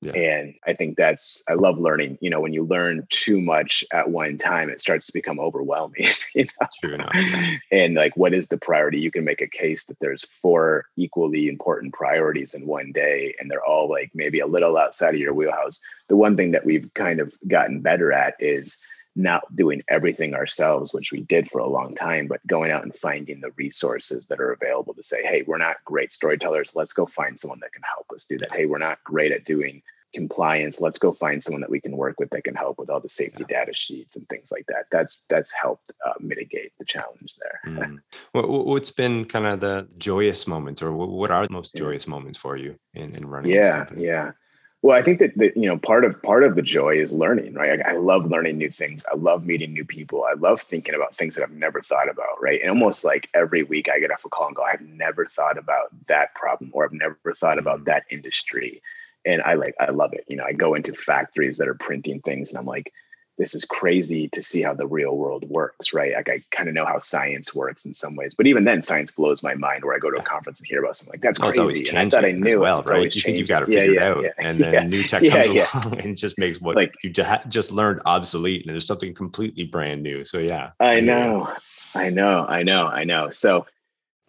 [0.00, 0.12] Yeah.
[0.12, 2.18] And I think that's I love learning.
[2.20, 6.08] You know, when you learn too much at one time, it starts to become overwhelming.
[6.34, 6.68] You know?
[6.80, 7.16] True enough.
[7.72, 9.00] And like, what is the priority?
[9.00, 13.50] You can make a case that there's four equally important priorities in one day, and
[13.50, 15.80] they're all like maybe a little outside of your wheelhouse.
[16.08, 18.76] The one thing that we've kind of gotten better at is
[19.18, 22.94] not doing everything ourselves, which we did for a long time, but going out and
[22.94, 26.76] finding the resources that are available to say, hey, we're not great storytellers.
[26.76, 28.54] Let's go find someone that can help us do that.
[28.54, 29.82] Hey, we're not great at doing
[30.14, 30.80] compliance.
[30.80, 33.08] Let's go find someone that we can work with that can help with all the
[33.08, 34.84] safety data sheets and things like that.
[34.92, 37.60] That's that's helped uh, mitigate the challenge there.
[37.66, 37.98] mm.
[38.32, 42.56] What's been kind of the joyous moments, or what are the most joyous moments for
[42.56, 43.52] you in, in running?
[43.52, 44.30] Yeah, yeah.
[44.80, 47.54] Well, I think that, that you know part of part of the joy is learning,
[47.54, 47.80] right?
[47.84, 49.04] I, I, love learning new things.
[49.10, 50.24] I love meeting new people.
[50.24, 52.60] I love thinking about things that I've never thought about, right?
[52.60, 55.58] And almost like every week I get off a call and go, I've never thought
[55.58, 57.84] about that problem, or I've never thought about mm.
[57.86, 58.80] that industry,
[59.26, 60.24] and I like I love it.
[60.28, 62.92] You know, I go into factories that are printing things, and I'm like,
[63.38, 66.12] this is crazy to see how the real world works, right?
[66.12, 69.12] Like I kind of know how science works in some ways, but even then, science
[69.12, 69.84] blows my mind.
[69.84, 71.88] Where I go to a conference and hear about something like that's oh, crazy.
[71.88, 73.14] And I thought I knew well, right?
[73.14, 75.22] You think you've got to figure yeah, yeah, it out, yeah, and then new tech
[75.22, 79.64] comes along and just makes what like, you just learned obsolete, and there's something completely
[79.64, 80.24] brand new.
[80.24, 81.52] So yeah, I know,
[81.94, 83.30] I know, I know, I know.
[83.30, 83.66] So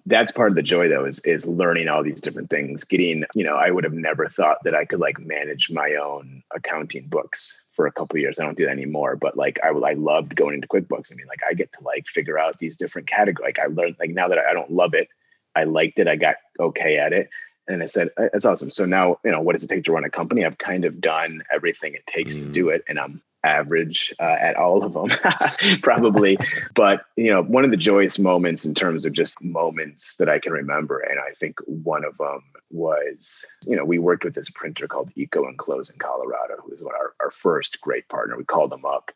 [0.06, 3.44] that's part of the joy though is is learning all these different things getting you
[3.44, 7.68] know i would have never thought that i could like manage my own accounting books
[7.80, 8.40] for a couple years.
[8.40, 11.14] I don't do that anymore but like i i loved going into quickbooks.
[11.14, 13.96] I mean like i get to like figure out these different categories like i learned
[14.02, 15.08] like now that i don't love it
[15.56, 17.30] i liked it i got okay at it
[17.70, 18.70] and i said that's awesome.
[18.70, 20.44] So now you know what does it take to run a company?
[20.44, 22.48] I've kind of done everything it takes mm.
[22.48, 25.10] to do it and i'm average uh, at all of them
[25.82, 26.38] probably.
[26.76, 30.38] But you know one of the joyous moments in terms of just moments that i
[30.38, 34.50] can remember and i think one of them was you know we worked with this
[34.50, 38.86] printer called EcoEnclose in colorado who was our, our first great partner we called them
[38.86, 39.12] up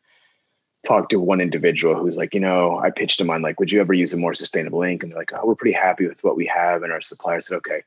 [0.86, 3.80] talked to one individual who's like you know i pitched them on like would you
[3.80, 6.36] ever use a more sustainable ink and they're like oh we're pretty happy with what
[6.36, 7.82] we have and our supplier said okay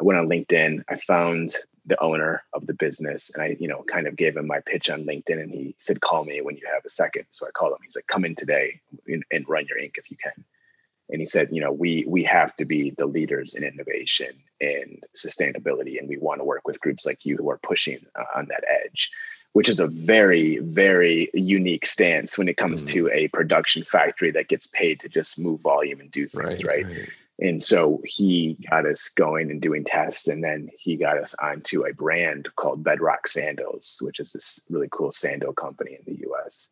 [0.00, 1.54] i went on linkedin i found
[1.86, 4.90] the owner of the business and I, you know, kind of gave him my pitch
[4.90, 7.24] on LinkedIn and he said, call me when you have a second.
[7.30, 7.78] So I called him.
[7.82, 10.44] He's like, come in today and, and run your ink if you can.
[11.10, 14.30] And he said, you know, we we have to be the leaders in innovation
[14.60, 18.24] and sustainability, and we want to work with groups like you who are pushing uh,
[18.36, 19.10] on that edge,
[19.52, 22.92] which is a very very unique stance when it comes mm-hmm.
[22.92, 26.84] to a production factory that gets paid to just move volume and do things, right?
[26.84, 26.86] right?
[26.86, 27.08] right.
[27.40, 30.28] And so he got us going and doing tests.
[30.28, 34.88] And then he got us onto a brand called Bedrock Sandals, which is this really
[34.92, 36.70] cool sandal company in the US.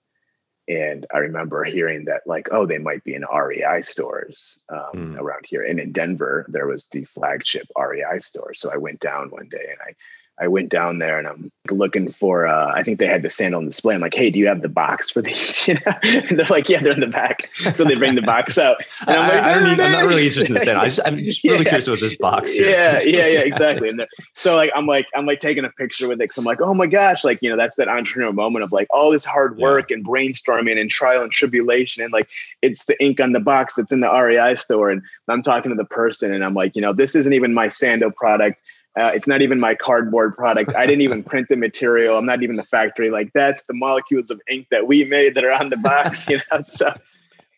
[0.69, 5.19] And I remember hearing that, like, oh, they might be in REI stores um, mm.
[5.19, 5.63] around here.
[5.63, 8.53] And in Denver, there was the flagship REI store.
[8.53, 9.95] So I went down one day and I
[10.41, 13.59] I went down there and I'm looking for, uh, I think they had the sandal
[13.59, 13.95] on display.
[13.95, 15.59] I'm like, hey, do you have the box for these?
[15.69, 15.93] You know?
[16.03, 17.51] and they're like, yeah, they're in the back.
[17.75, 18.79] So they bring the box out.
[19.07, 20.83] And I'm like, I, I am not really interested in the sandal.
[20.83, 21.65] I just, I'm just really yeah.
[21.65, 22.71] curious about this box here.
[22.71, 23.91] Yeah, yeah, yeah, exactly.
[23.91, 26.29] And so like, I'm like, I'm like taking a picture with it.
[26.29, 28.87] Cause I'm like, oh my gosh, like, you know, that's that entrepreneur moment of like
[28.91, 29.97] all this hard work yeah.
[29.97, 32.03] and brainstorming and trial and tribulation.
[32.03, 32.31] And like,
[32.63, 34.91] it's the ink on the box that's in the REI store.
[34.91, 37.69] And I'm talking to the person and I'm like, you know, this isn't even my
[37.69, 38.59] sandal product
[38.99, 40.75] uh, it's not even my cardboard product.
[40.75, 42.19] I didn't even print the material.
[42.19, 43.11] I'm not even the factory.
[43.11, 46.41] Like that's the molecules of ink that we made that are on the box, you
[46.51, 46.63] know.
[46.63, 46.93] So,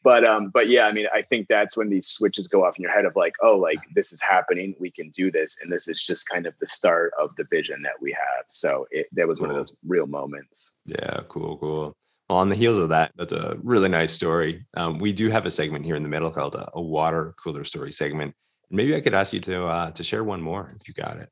[0.05, 2.83] but um, but yeah, I mean, I think that's when these switches go off in
[2.83, 4.75] your head of like, oh, like this is happening.
[4.79, 7.81] We can do this, and this is just kind of the start of the vision
[7.83, 8.45] that we have.
[8.49, 9.49] So it, that was cool.
[9.49, 10.73] one of those real moments.
[10.87, 11.97] Yeah, cool, cool.
[12.29, 14.65] Well, on the heels of that, that's a really nice story.
[14.77, 17.65] Um, we do have a segment here in the middle called a, a water cooler
[17.65, 18.35] story segment
[18.71, 21.29] Maybe I could ask you to uh, to share one more if you got it.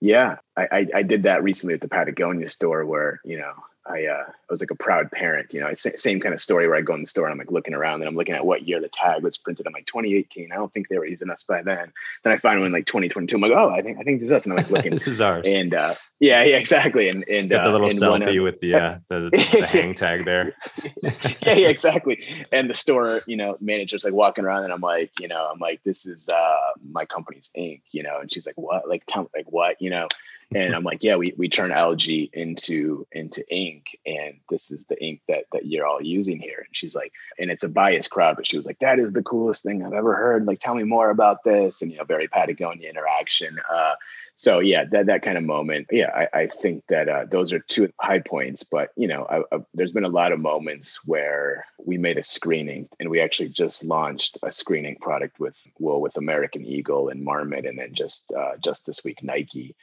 [0.00, 3.52] Yeah, I, I, I did that recently at the Patagonia store where you know
[3.86, 4.24] I uh,
[4.54, 5.52] was like a proud parent.
[5.52, 7.38] You know, it's same kind of story where I go in the store and I'm
[7.38, 9.66] like looking around and I'm looking at what year the tag was printed.
[9.66, 10.52] I'm like 2018.
[10.52, 11.92] I don't think they were using us by then.
[12.22, 13.34] Then I find one like 2022.
[13.34, 14.46] I'm like, oh, I think I think this is us.
[14.46, 15.48] And I'm like looking, this is ours.
[15.48, 17.08] And uh, yeah, yeah, exactly.
[17.08, 20.54] And and uh, the little selfie of, with the, uh, the the hang tag there.
[21.02, 22.46] yeah, yeah, exactly.
[22.52, 25.58] And the store, you know, manager's like walking around and I'm like, you know, I'm
[25.58, 26.58] like, this is uh
[26.92, 28.88] my company's ink, you know, and she's like, what?
[28.88, 29.82] Like, tell me, like what?
[29.82, 30.08] You know
[30.54, 35.02] and I'm like, yeah, we we turn algae into into ink, and this is the
[35.02, 36.62] ink that that you're all using here.
[36.66, 39.22] And she's like, and it's a biased crowd, but she was like, that is the
[39.22, 40.46] coolest thing I've ever heard.
[40.46, 43.58] Like, tell me more about this, and you know, very Patagonia interaction.
[43.70, 43.94] Uh,
[44.36, 45.86] so yeah, that that kind of moment.
[45.90, 48.64] Yeah, I, I think that uh, those are two high points.
[48.64, 52.24] But you know, I, I, there's been a lot of moments where we made a
[52.24, 57.22] screening, and we actually just launched a screening product with well with American Eagle and
[57.22, 59.76] Marmot, and then just uh, just this week Nike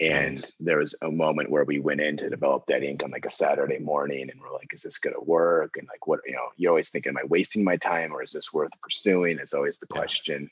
[0.00, 0.52] And nice.
[0.58, 3.30] there was a moment where we went in to develop that ink on like a
[3.30, 5.76] Saturday morning and we're like, is this going to work?
[5.78, 8.32] And like, what, you know, you're always thinking, am I wasting my time or is
[8.32, 9.38] this worth pursuing?
[9.38, 9.96] Is always the yeah.
[9.96, 10.50] question.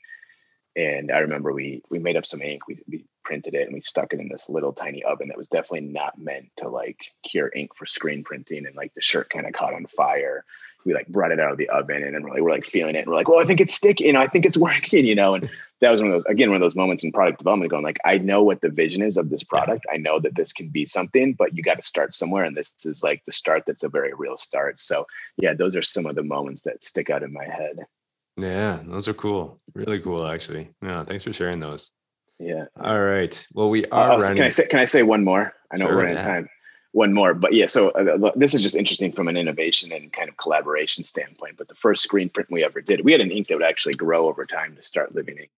[0.75, 3.81] And I remember we, we made up some ink, we, we printed it and we
[3.81, 7.51] stuck it in this little tiny oven that was definitely not meant to like cure
[7.53, 8.65] ink for screen printing.
[8.65, 10.45] And like the shirt kind of caught on fire
[10.85, 12.95] we like brought it out of the oven and then we're like, we're like feeling
[12.95, 12.99] it.
[12.99, 15.15] And we're like, well, I think it's sticky, you know, I think it's working, you
[15.15, 15.35] know.
[15.35, 15.49] And
[15.81, 17.99] that was one of those, again, one of those moments in product development going like,
[18.05, 19.85] I know what the vision is of this product.
[19.91, 22.43] I know that this can be something, but you got to start somewhere.
[22.43, 24.79] And this is like the start that's a very real start.
[24.79, 25.05] So
[25.37, 27.85] yeah, those are some of the moments that stick out in my head.
[28.37, 29.59] Yeah, those are cool.
[29.75, 30.69] Really cool, actually.
[30.81, 31.91] Yeah, thanks for sharing those.
[32.39, 32.65] Yeah.
[32.79, 33.45] All right.
[33.53, 34.13] Well, we are.
[34.13, 34.37] Uh, running...
[34.37, 34.67] Can I say?
[34.67, 35.53] Can I say one more?
[35.71, 36.49] I know sure, we're out of time
[36.93, 37.33] one more.
[37.33, 41.03] But yeah, so uh, this is just interesting from an innovation and kind of collaboration
[41.03, 41.57] standpoint.
[41.57, 43.95] But the first screen print we ever did, we had an ink that would actually
[43.95, 45.49] grow over time to start living ink.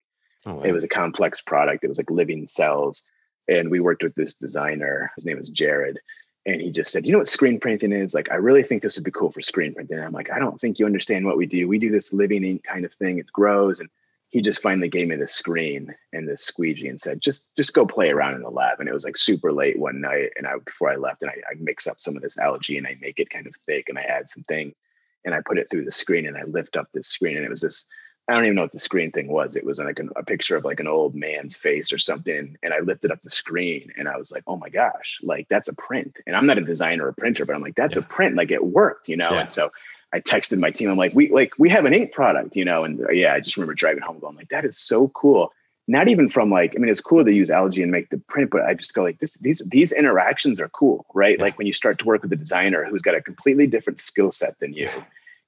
[0.46, 0.62] Oh, wow.
[0.62, 1.84] It was a complex product.
[1.84, 3.02] It was like living cells.
[3.48, 5.12] And we worked with this designer.
[5.14, 6.00] His name was Jared.
[6.46, 8.14] And he just said, you know what screen printing is?
[8.14, 9.98] Like, I really think this would be cool for screen printing.
[9.98, 11.68] And I'm like, I don't think you understand what we do.
[11.68, 13.18] We do this living ink kind of thing.
[13.18, 13.80] It grows.
[13.80, 13.88] And
[14.36, 17.86] he just finally gave me the screen and the squeegee and said, just just go
[17.86, 18.78] play around in the lab.
[18.78, 20.32] And it was like super late one night.
[20.36, 22.86] And I before I left and I, I mix up some of this algae and
[22.86, 24.74] I make it kind of thick and I add some things
[25.24, 27.48] and I put it through the screen and I lift up this screen and it
[27.48, 27.86] was this
[28.28, 29.56] I don't even know what the screen thing was.
[29.56, 32.58] It was like an, a picture of like an old man's face or something.
[32.62, 35.70] And I lifted up the screen and I was like, oh my gosh, like that's
[35.70, 36.20] a print.
[36.26, 38.02] And I'm not a designer or printer, but I'm like, that's yeah.
[38.02, 38.36] a print.
[38.36, 39.30] Like it worked, you know?
[39.30, 39.40] Yeah.
[39.40, 39.70] And so
[40.16, 40.90] I texted my team.
[40.90, 43.40] I'm like, we like we have an ink product, you know, and uh, yeah, I
[43.40, 45.52] just remember driving home going like, that is so cool.
[45.88, 48.50] Not even from like, I mean, it's cool to use algae and make the print,
[48.50, 51.36] but I just go like, this these these interactions are cool, right?
[51.38, 51.44] Yeah.
[51.44, 54.32] Like when you start to work with a designer who's got a completely different skill
[54.32, 54.90] set than you.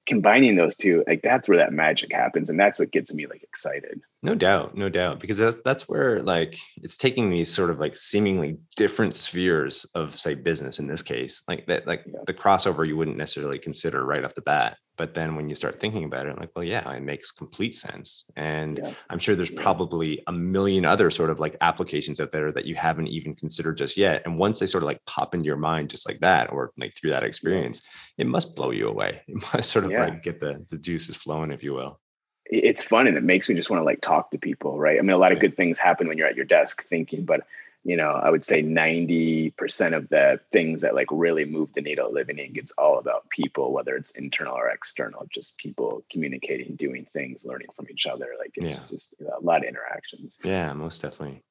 [0.09, 2.51] Combining those two, like that's where that magic happens.
[2.51, 4.01] And that's what gets me like excited.
[4.23, 5.21] No doubt, no doubt.
[5.21, 10.11] Because that's that's where like it's taking these sort of like seemingly different spheres of
[10.11, 12.21] say business in this case, like that, like yeah.
[12.27, 14.79] the crossover you wouldn't necessarily consider right off the bat.
[14.99, 17.77] But then when you start thinking about it, I'm like, well, yeah, it makes complete
[17.77, 18.25] sense.
[18.37, 18.93] And yeah.
[19.09, 22.75] I'm sure there's probably a million other sort of like applications out there that you
[22.75, 24.23] haven't even considered just yet.
[24.25, 26.95] And once they sort of like pop into your mind just like that, or like
[26.95, 27.87] through that experience,
[28.19, 29.23] it must blow you away.
[29.29, 30.05] It must sort of yeah.
[30.05, 32.01] like get the the juices flowing, if you will.
[32.47, 34.99] It's fun and it makes me just want to like talk to people, right?
[34.99, 37.47] I mean, a lot of good things happen when you're at your desk thinking, but
[37.85, 42.13] you know, I would say 90% of the things that like really move the needle
[42.13, 47.07] living ink, it's all about people, whether it's internal or external, just people communicating, doing
[47.13, 48.35] things, learning from each other.
[48.39, 48.81] Like it's yeah.
[48.91, 50.39] just a lot of interactions.
[50.43, 51.43] Yeah, most definitely.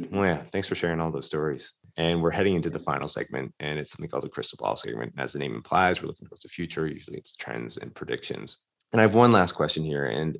[0.00, 0.16] Mm-hmm.
[0.16, 1.72] Well, yeah, thanks for sharing all those stories.
[1.96, 5.12] And we're heading into the final segment, and it's something called the crystal ball segment.
[5.18, 6.86] As the name implies, we're looking towards the future.
[6.86, 8.64] Usually it's trends and predictions.
[8.92, 10.38] And I have one last question here, and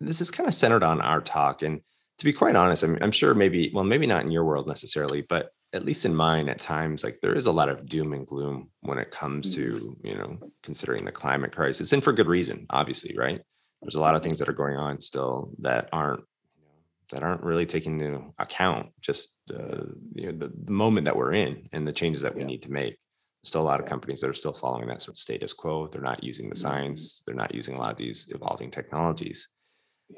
[0.00, 1.62] this is kind of centered on our talk.
[1.62, 1.80] And
[2.18, 5.22] to be quite honest, I'm, I'm sure maybe, well, maybe not in your world necessarily,
[5.22, 8.26] but at least in mine at times, like there is a lot of doom and
[8.26, 10.06] gloom when it comes to, mm-hmm.
[10.06, 13.40] you know, considering the climate crisis and for good reason, obviously, right?
[13.82, 16.20] There's a lot of things that are going on still that aren't,
[16.54, 16.70] you know,
[17.10, 19.84] that aren't really taking into account just uh,
[20.14, 22.46] you know, the, the moment that we're in and the changes that we yeah.
[22.46, 22.96] need to make.
[23.42, 25.88] There's still a lot of companies that are still following that sort of status quo.
[25.88, 26.68] They're not using the mm-hmm.
[26.68, 27.22] science.
[27.26, 29.48] They're not using a lot of these evolving technologies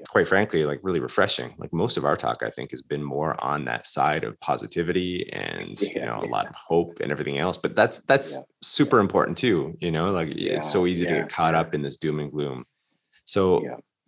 [0.08, 1.52] quite frankly like really refreshing.
[1.58, 5.30] Like most of our talk i think has been more on that side of positivity
[5.32, 8.42] and yeah, you know a lot of hope and everything else but that's that's yeah.
[8.62, 11.96] super important too you know like it's so easy to get caught up in this
[11.96, 12.64] doom and gloom.
[13.24, 13.62] So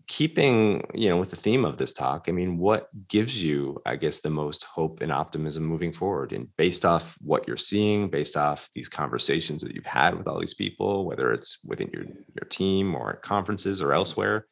[0.06, 3.94] keeping you know with the theme of this talk i mean what gives you i
[3.94, 6.32] guess the most hope and optimism moving forward?
[6.32, 10.40] And based off what you're seeing based off these conversations that you've had with all
[10.40, 14.46] these people whether it's within your your team or at conferences or elsewhere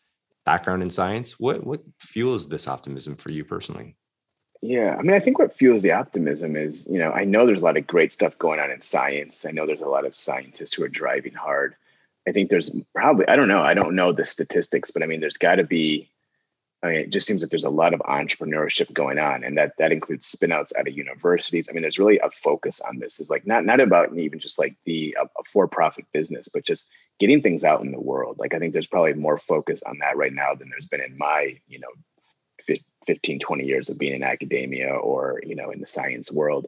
[0.47, 1.38] background in science.
[1.38, 3.97] What what fuels this optimism for you personally?
[4.62, 7.61] Yeah, I mean, I think what fuels the optimism is, you know, I know there's
[7.61, 9.44] a lot of great stuff going on in science.
[9.44, 11.76] I know there's a lot of scientists who are driving hard.
[12.26, 15.20] I think there's probably, I don't know, I don't know the statistics, but I mean,
[15.20, 16.11] there's got to be,
[16.82, 19.72] I mean, it just seems like there's a lot of entrepreneurship going on, and that
[19.78, 21.68] that includes spinouts out of universities.
[21.68, 23.18] I mean, there's really a focus on this.
[23.18, 26.88] Is like not not about even just like the a, a for-profit business, but just
[27.18, 28.38] getting things out in the world.
[28.38, 31.16] Like I think there's probably more focus on that right now than there's been in
[31.16, 31.88] my, you know,
[33.06, 36.66] 15, 20 years of being in academia or, you know, in the science world.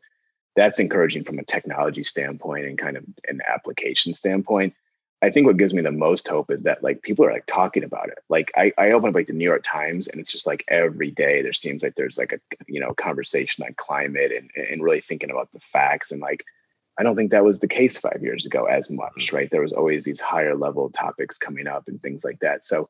[0.57, 4.75] That's encouraging from a technology standpoint and kind of an application standpoint.
[5.21, 7.83] I think what gives me the most hope is that like people are like talking
[7.83, 8.21] about it.
[8.29, 11.11] Like I, I open up like the New York Times and it's just like every
[11.11, 15.01] day there seems like there's like a you know conversation on climate and and really
[15.01, 16.45] thinking about the facts and like
[16.99, 19.33] I don't think that was the case five years ago as much, mm.
[19.33, 19.49] right?
[19.49, 22.65] There was always these higher level topics coming up and things like that.
[22.65, 22.89] So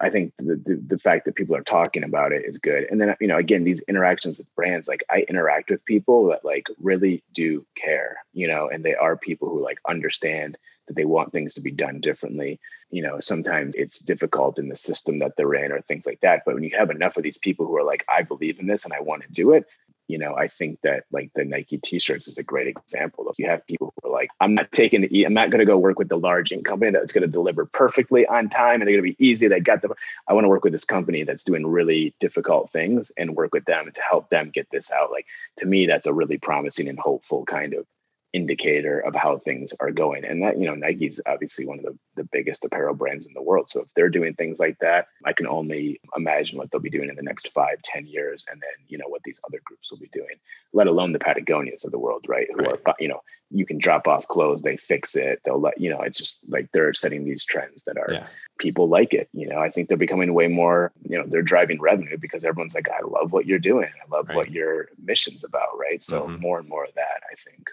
[0.00, 2.86] I think the, the, the fact that people are talking about it is good.
[2.90, 6.44] And then you know, again, these interactions with brands, like I interact with people that
[6.44, 11.04] like really do care, you know, and they are people who like understand that they
[11.04, 12.60] want things to be done differently.
[12.90, 16.42] You know, sometimes it's difficult in the system that they're in or things like that.
[16.44, 18.84] But when you have enough of these people who are like, I believe in this
[18.84, 19.66] and I want to do it,
[20.06, 23.46] you know, I think that like the Nike t-shirts is a great example If you
[23.48, 25.98] have people who are like, I'm not taking the, I'm not going to go work
[25.98, 29.10] with the large ink company that's going to deliver perfectly on time and they're going
[29.10, 29.48] to be easy.
[29.48, 29.94] They got the,
[30.28, 33.64] I want to work with this company that's doing really difficult things and work with
[33.64, 35.10] them to help them get this out.
[35.10, 35.26] Like
[35.56, 37.86] to me, that's a really promising and hopeful kind of
[38.34, 40.24] indicator of how things are going.
[40.24, 43.40] And that, you know, Nike's obviously one of the, the biggest apparel brands in the
[43.40, 43.70] world.
[43.70, 47.08] So if they're doing things like that, I can only imagine what they'll be doing
[47.08, 48.44] in the next five, ten years.
[48.50, 50.36] And then, you know, what these other groups will be doing,
[50.72, 52.48] let alone the Patagonias of the world, right?
[52.50, 52.80] Who right.
[52.84, 53.20] are, you know,
[53.50, 55.40] you can drop off clothes, they fix it.
[55.44, 58.26] They'll let, you know, it's just like they're setting these trends that are yeah.
[58.58, 59.28] people like it.
[59.32, 62.74] You know, I think they're becoming way more, you know, they're driving revenue because everyone's
[62.74, 63.90] like, I love what you're doing.
[64.02, 64.36] I love right.
[64.36, 65.78] what your mission's about.
[65.78, 66.02] Right.
[66.02, 66.40] So mm-hmm.
[66.40, 67.70] more and more of that, I think.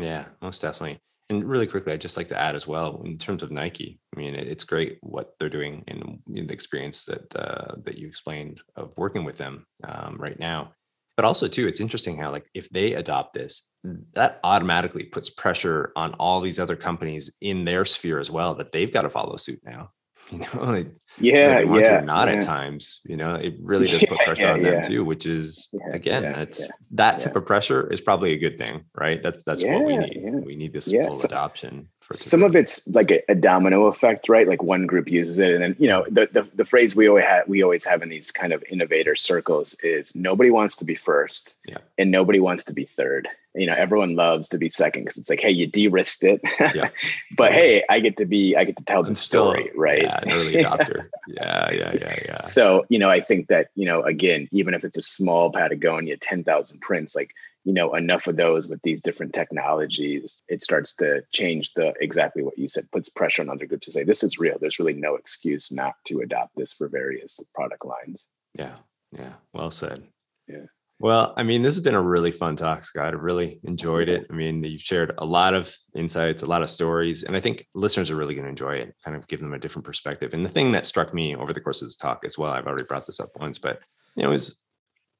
[0.00, 0.98] Yeah, most definitely.
[1.30, 3.98] And really quickly, I'd just like to add as well in terms of Nike.
[4.14, 8.60] I mean, it's great what they're doing and the experience that uh, that you explained
[8.76, 10.72] of working with them um, right now.
[11.16, 13.74] But also too, it's interesting how like if they adopt this,
[14.14, 18.72] that automatically puts pressure on all these other companies in their sphere as well that
[18.72, 19.90] they've got to follow suit now.
[20.34, 22.34] You know like, yeah yeah not yeah.
[22.34, 25.72] at times you know it really does put pressure yeah, on them too which is
[25.92, 29.22] again that's that type of pressure is probably a good thing right?
[29.22, 30.44] That's that's what we need.
[30.44, 34.46] we need this full so, adoption some of it's like a, a, domino effect right?
[34.46, 37.24] Like one group uses it and then you know the, the the phrase we always
[37.24, 40.94] have we always have in these kind of innovator circles is nobody wants to be
[40.94, 41.54] first
[41.98, 43.28] and nobody wants to be third.
[43.54, 46.40] You know everyone loves to be second because it's like hey you de-risked it.
[46.74, 46.90] Yeah.
[47.36, 50.02] but hey i get to be i get to tell the story right?
[50.02, 51.08] yeah, an early adopter.
[51.28, 52.38] Yeah yeah yeah yeah.
[52.40, 56.16] So you know i think that you know again even if it's a small patagonia
[56.16, 57.30] 10000 prints like
[57.64, 62.42] you know enough of those with these different technologies it starts to change the exactly
[62.42, 64.56] what you said puts pressure on other groups to say this is real.
[64.60, 68.26] There's really no excuse not to adopt this for various product lines.
[68.54, 68.76] Yeah.
[69.12, 69.32] Yeah.
[69.52, 70.04] Well said.
[70.46, 70.66] Yeah.
[71.00, 73.14] Well, I mean, this has been a really fun talk, Scott.
[73.14, 74.26] I really enjoyed it.
[74.30, 77.66] I mean, you've shared a lot of insights, a lot of stories, and I think
[77.74, 80.32] listeners are really going to enjoy it, kind of give them a different perspective.
[80.32, 82.66] And the thing that struck me over the course of this talk as well, I've
[82.66, 83.82] already brought this up once, but
[84.14, 84.62] you know, is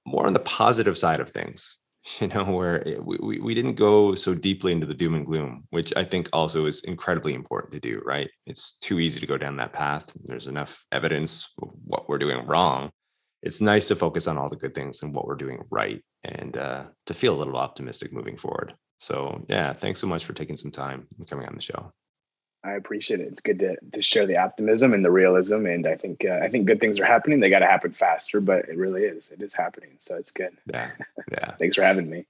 [0.06, 1.78] more on the positive side of things,
[2.20, 5.64] you know, where we, we, we didn't go so deeply into the doom and gloom,
[5.70, 8.30] which I think also is incredibly important to do, right?
[8.46, 10.12] It's too easy to go down that path.
[10.24, 12.90] There's enough evidence of what we're doing wrong
[13.44, 16.56] it's nice to focus on all the good things and what we're doing right and
[16.56, 18.72] uh, to feel a little optimistic moving forward.
[19.00, 21.92] So, yeah, thanks so much for taking some time and coming on the show.
[22.64, 23.28] I appreciate it.
[23.28, 26.48] It's good to, to share the optimism and the realism, and I think uh, I
[26.48, 27.40] think good things are happening.
[27.40, 29.30] They got to happen faster, but it really is.
[29.30, 30.56] It is happening, so it's good.
[30.72, 30.90] Yeah,
[31.30, 31.54] yeah.
[31.58, 32.24] thanks for having me.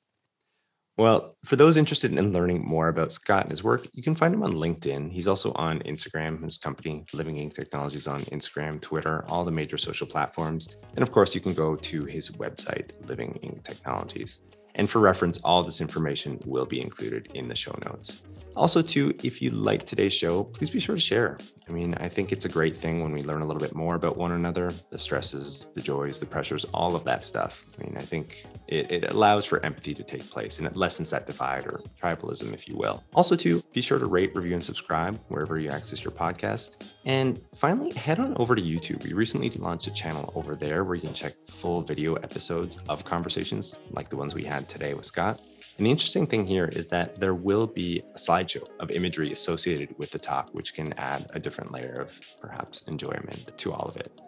[0.97, 4.33] Well, for those interested in learning more about Scott and his work, you can find
[4.33, 5.11] him on LinkedIn.
[5.11, 6.43] He's also on Instagram.
[6.45, 10.77] His company, Living Ink Technologies, on Instagram, Twitter, all the major social platforms.
[10.95, 14.43] And of course, you can go to his website, Living Ink Technologies.
[14.77, 18.25] And for reference, all this information will be included in the show notes.
[18.57, 21.39] Also, too, if you like today's show, please be sure to share.
[21.69, 23.95] I mean, I think it's a great thing when we learn a little bit more
[23.95, 27.67] about one another, the stresses, the joys, the pressures, all of that stuff.
[27.79, 31.11] I mean, I think it, it allows for empathy to take place and it lessens
[31.11, 33.03] that divide or tribalism, if you will.
[33.15, 36.93] Also, too, be sure to rate, review, and subscribe wherever you access your podcast.
[37.05, 39.03] And finally, head on over to YouTube.
[39.05, 43.05] We recently launched a channel over there where you can check full video episodes of
[43.05, 45.41] conversations like the ones we had today with Scott.
[45.77, 49.99] And the interesting thing here is that there will be a slideshow of imagery associated
[49.99, 53.97] with the talk, which can add a different layer of perhaps enjoyment to all of
[53.97, 54.21] it.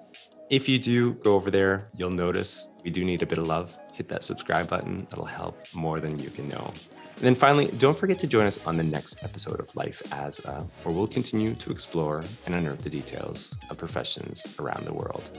[0.51, 3.77] If you do go over there, you'll notice we do need a bit of love.
[3.93, 6.73] Hit that subscribe button, it'll help more than you can know.
[7.17, 10.45] And then finally, don't forget to join us on the next episode of Life as
[10.45, 15.31] a, where we'll continue to explore and unearth the details of professions around the world.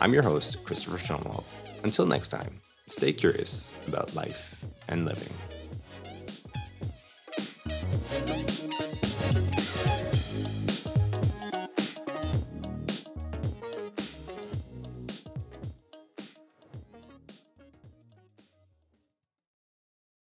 [0.00, 1.44] I'm your host, Christopher Schoenwald.
[1.84, 5.47] Until next time, stay curious about life and living.
[7.90, 8.37] Thank you.